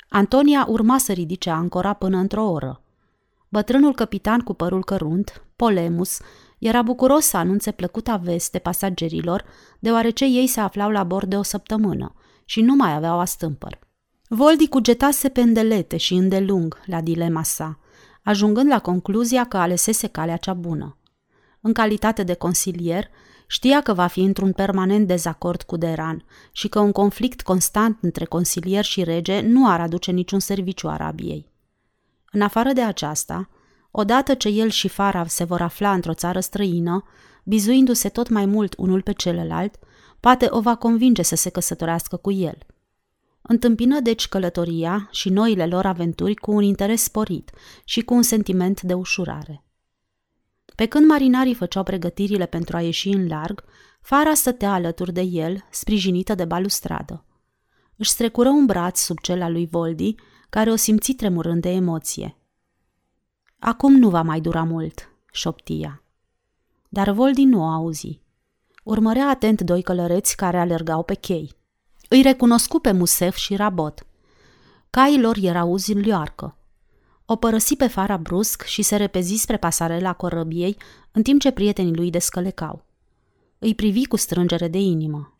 Antonia 0.08 0.66
urma 0.68 0.98
să 0.98 1.12
ridice 1.12 1.50
ancora 1.50 1.92
până 1.92 2.16
într-o 2.16 2.50
oră. 2.50 2.82
Bătrânul 3.48 3.94
capitan 3.94 4.40
cu 4.40 4.54
părul 4.54 4.84
cărunt, 4.84 5.44
Polemus, 5.56 6.18
era 6.58 6.82
bucuros 6.82 7.24
să 7.24 7.36
anunțe 7.36 7.70
plăcuta 7.70 8.16
veste 8.16 8.58
pasagerilor, 8.58 9.44
deoarece 9.78 10.24
ei 10.24 10.46
se 10.46 10.60
aflau 10.60 10.90
la 10.90 11.04
bord 11.04 11.28
de 11.28 11.36
o 11.36 11.42
săptămână 11.42 12.14
și 12.44 12.60
nu 12.60 12.74
mai 12.74 12.94
aveau 12.94 13.18
astâmpăr. 13.18 13.78
Voldi 14.28 14.68
cugetase 14.68 15.28
pe 15.28 15.40
îndelete 15.40 15.96
și 15.96 16.14
îndelung 16.14 16.80
la 16.86 17.00
dilema 17.00 17.42
sa, 17.42 17.78
ajungând 18.22 18.68
la 18.68 18.78
concluzia 18.78 19.44
că 19.44 19.56
alesese 19.56 20.06
calea 20.06 20.36
cea 20.36 20.54
bună. 20.54 20.96
În 21.60 21.72
calitate 21.72 22.22
de 22.22 22.34
consilier, 22.34 23.08
Știa 23.46 23.80
că 23.80 23.92
va 23.92 24.06
fi 24.06 24.20
într-un 24.20 24.52
permanent 24.52 25.06
dezacord 25.06 25.62
cu 25.62 25.76
Deran 25.76 26.24
și 26.52 26.68
că 26.68 26.80
un 26.80 26.92
conflict 26.92 27.42
constant 27.42 27.98
între 28.00 28.24
consilier 28.24 28.84
și 28.84 29.02
rege 29.02 29.40
nu 29.40 29.68
ar 29.68 29.80
aduce 29.80 30.10
niciun 30.10 30.40
serviciu 30.40 30.88
Arabiei. 30.88 31.50
În 32.30 32.40
afară 32.40 32.72
de 32.72 32.82
aceasta, 32.82 33.48
odată 33.90 34.34
ce 34.34 34.48
el 34.48 34.68
și 34.68 34.88
Fara 34.88 35.26
se 35.26 35.44
vor 35.44 35.60
afla 35.60 35.92
într-o 35.92 36.14
țară 36.14 36.40
străină, 36.40 37.04
bizuindu-se 37.44 38.08
tot 38.08 38.28
mai 38.28 38.46
mult 38.46 38.74
unul 38.78 39.02
pe 39.02 39.12
celălalt, 39.12 39.78
poate 40.20 40.46
o 40.50 40.60
va 40.60 40.74
convinge 40.74 41.22
să 41.22 41.36
se 41.36 41.50
căsătorească 41.50 42.16
cu 42.16 42.32
el. 42.32 42.58
Întâmpină 43.42 44.00
deci 44.00 44.28
călătoria 44.28 45.08
și 45.10 45.28
noile 45.28 45.66
lor 45.66 45.86
aventuri 45.86 46.34
cu 46.34 46.52
un 46.52 46.62
interes 46.62 47.02
sporit 47.02 47.50
și 47.84 48.00
cu 48.00 48.14
un 48.14 48.22
sentiment 48.22 48.80
de 48.82 48.94
ușurare. 48.94 49.64
Pe 50.74 50.86
când 50.86 51.06
marinarii 51.06 51.54
făceau 51.54 51.82
pregătirile 51.82 52.46
pentru 52.46 52.76
a 52.76 52.80
ieși 52.80 53.08
în 53.08 53.28
larg, 53.28 53.64
Fara 54.00 54.34
stătea 54.34 54.72
alături 54.72 55.12
de 55.12 55.20
el, 55.20 55.64
sprijinită 55.70 56.34
de 56.34 56.44
balustradă. 56.44 57.24
Își 57.96 58.10
strecură 58.10 58.48
un 58.48 58.66
braț 58.66 59.00
sub 59.00 59.18
cel 59.18 59.42
al 59.42 59.52
lui 59.52 59.66
Voldi, 59.66 60.14
care 60.50 60.70
o 60.70 60.76
simți 60.76 61.12
tremurând 61.12 61.62
de 61.62 61.70
emoție. 61.70 62.36
Acum 63.58 63.96
nu 63.96 64.08
va 64.08 64.22
mai 64.22 64.40
dura 64.40 64.62
mult, 64.62 65.10
șoptia. 65.32 66.02
Dar 66.88 67.10
Voldi 67.10 67.44
nu 67.44 67.60
o 67.60 67.64
auzi. 67.64 68.20
Urmărea 68.82 69.28
atent 69.28 69.60
doi 69.60 69.82
călăreți 69.82 70.36
care 70.36 70.58
alergau 70.58 71.02
pe 71.02 71.14
chei. 71.14 71.52
Îi 72.08 72.22
recunoscu 72.22 72.78
pe 72.78 72.92
Musef 72.92 73.36
și 73.36 73.56
Rabot. 73.56 74.06
Caii 74.90 75.20
lor 75.20 75.36
erau 75.40 75.70
uzi 75.70 75.92
în 75.92 76.00
lioarcă. 76.00 76.56
O 77.26 77.36
părăsi 77.36 77.76
pe 77.76 77.86
fara 77.86 78.16
brusc 78.16 78.62
și 78.62 78.82
se 78.82 78.96
repezi 78.96 79.36
spre 79.36 79.56
pasarela 79.56 80.12
corăbiei, 80.12 80.76
în 81.12 81.22
timp 81.22 81.40
ce 81.40 81.50
prietenii 81.50 81.94
lui 81.94 82.10
descălecau. 82.10 82.84
Îi 83.58 83.74
privi 83.74 84.06
cu 84.06 84.16
strângere 84.16 84.68
de 84.68 84.78
inimă. 84.78 85.38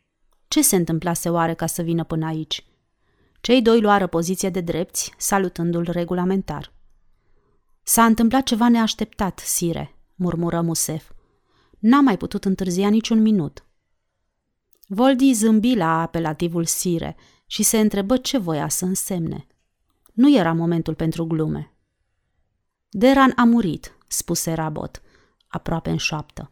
Ce 0.49 0.62
se 0.62 0.76
întâmplase 0.76 1.28
oare 1.28 1.55
ca 1.55 1.66
să 1.66 1.83
vină 1.83 2.05
până 2.05 2.26
aici? 2.26 2.66
Cei 3.41 3.62
doi 3.62 3.80
luară 3.80 4.07
poziție 4.07 4.51
de 4.51 4.61
drepți, 4.61 5.14
salutându-l 5.18 5.89
regulamentar. 5.91 6.72
S-a 7.83 8.05
întâmplat 8.05 8.43
ceva 8.43 8.68
neașteptat, 8.68 9.39
sire, 9.39 9.97
murmură 10.14 10.61
Musef. 10.61 11.11
N-a 11.78 12.01
mai 12.01 12.16
putut 12.16 12.45
întârzia 12.45 12.89
niciun 12.89 13.22
minut. 13.22 13.66
Voldi 14.87 15.33
zâmbi 15.33 15.74
la 15.74 16.01
apelativul 16.01 16.64
Sire 16.64 17.16
și 17.47 17.62
se 17.62 17.78
întrebă 17.78 18.16
ce 18.16 18.39
voia 18.39 18.68
să 18.68 18.85
însemne. 18.85 19.47
Nu 20.12 20.37
era 20.37 20.53
momentul 20.53 20.95
pentru 20.95 21.24
glume. 21.24 21.72
Deran 22.95 23.32
a 23.36 23.45
murit, 23.45 23.97
spuse 24.09 24.53
Rabot, 24.53 25.03
aproape 25.49 25.90
în 25.90 25.97
șoaptă. 25.97 26.51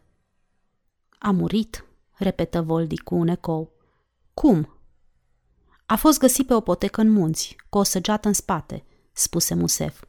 A 1.17 1.31
murit, 1.31 1.85
repetă 2.11 2.61
Voldi 2.61 2.97
cu 2.97 3.15
un 3.15 3.27
ecou. 3.27 3.71
Cum? 4.33 4.77
A 5.85 5.95
fost 5.95 6.19
găsit 6.19 6.47
pe 6.47 6.53
o 6.53 6.59
potecă 6.59 7.01
în 7.01 7.09
munți, 7.09 7.55
cu 7.69 7.77
o 7.77 7.83
săgeată 7.83 8.27
în 8.27 8.33
spate, 8.33 8.83
spuse 9.11 9.53
Musef. 9.53 10.03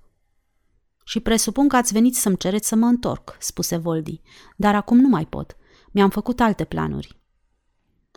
Și 1.04 1.20
presupun 1.20 1.68
că 1.68 1.76
ați 1.76 1.92
venit 1.92 2.16
să-mi 2.16 2.36
cereți 2.36 2.68
să 2.68 2.74
mă 2.74 2.86
întorc, 2.86 3.36
spuse 3.38 3.76
Voldi, 3.76 4.20
dar 4.56 4.74
acum 4.74 4.98
nu 4.98 5.08
mai 5.08 5.26
pot. 5.26 5.56
Mi-am 5.90 6.10
făcut 6.10 6.40
alte 6.40 6.64
planuri. 6.64 7.20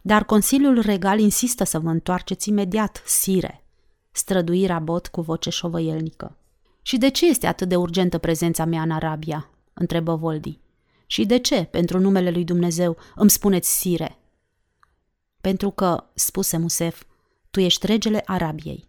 Dar 0.03 0.25
Consiliul 0.25 0.79
Regal 0.79 1.19
insistă 1.19 1.63
să 1.63 1.79
vă 1.79 1.89
întoarceți 1.89 2.49
imediat, 2.49 3.03
sire, 3.05 3.65
strădui 4.11 4.65
Rabot 4.65 5.07
cu 5.07 5.21
voce 5.21 5.49
șovăielnică. 5.49 6.37
Și 6.87 6.97
de 6.97 7.09
ce 7.09 7.25
este 7.25 7.47
atât 7.47 7.69
de 7.69 7.75
urgentă 7.75 8.17
prezența 8.17 8.65
mea 8.65 8.81
în 8.81 8.91
Arabia? 8.91 9.49
întrebă 9.73 10.15
Voldi. 10.15 10.59
Și 11.05 11.25
de 11.25 11.39
ce, 11.39 11.63
pentru 11.63 11.99
numele 11.99 12.31
lui 12.31 12.43
Dumnezeu, 12.43 12.97
îmi 13.15 13.29
spuneți 13.29 13.77
sire? 13.79 14.17
Pentru 15.41 15.69
că, 15.69 16.03
spuse 16.13 16.57
Musef, 16.57 17.03
tu 17.49 17.59
ești 17.59 17.85
regele 17.85 18.21
Arabiei. 18.25 18.87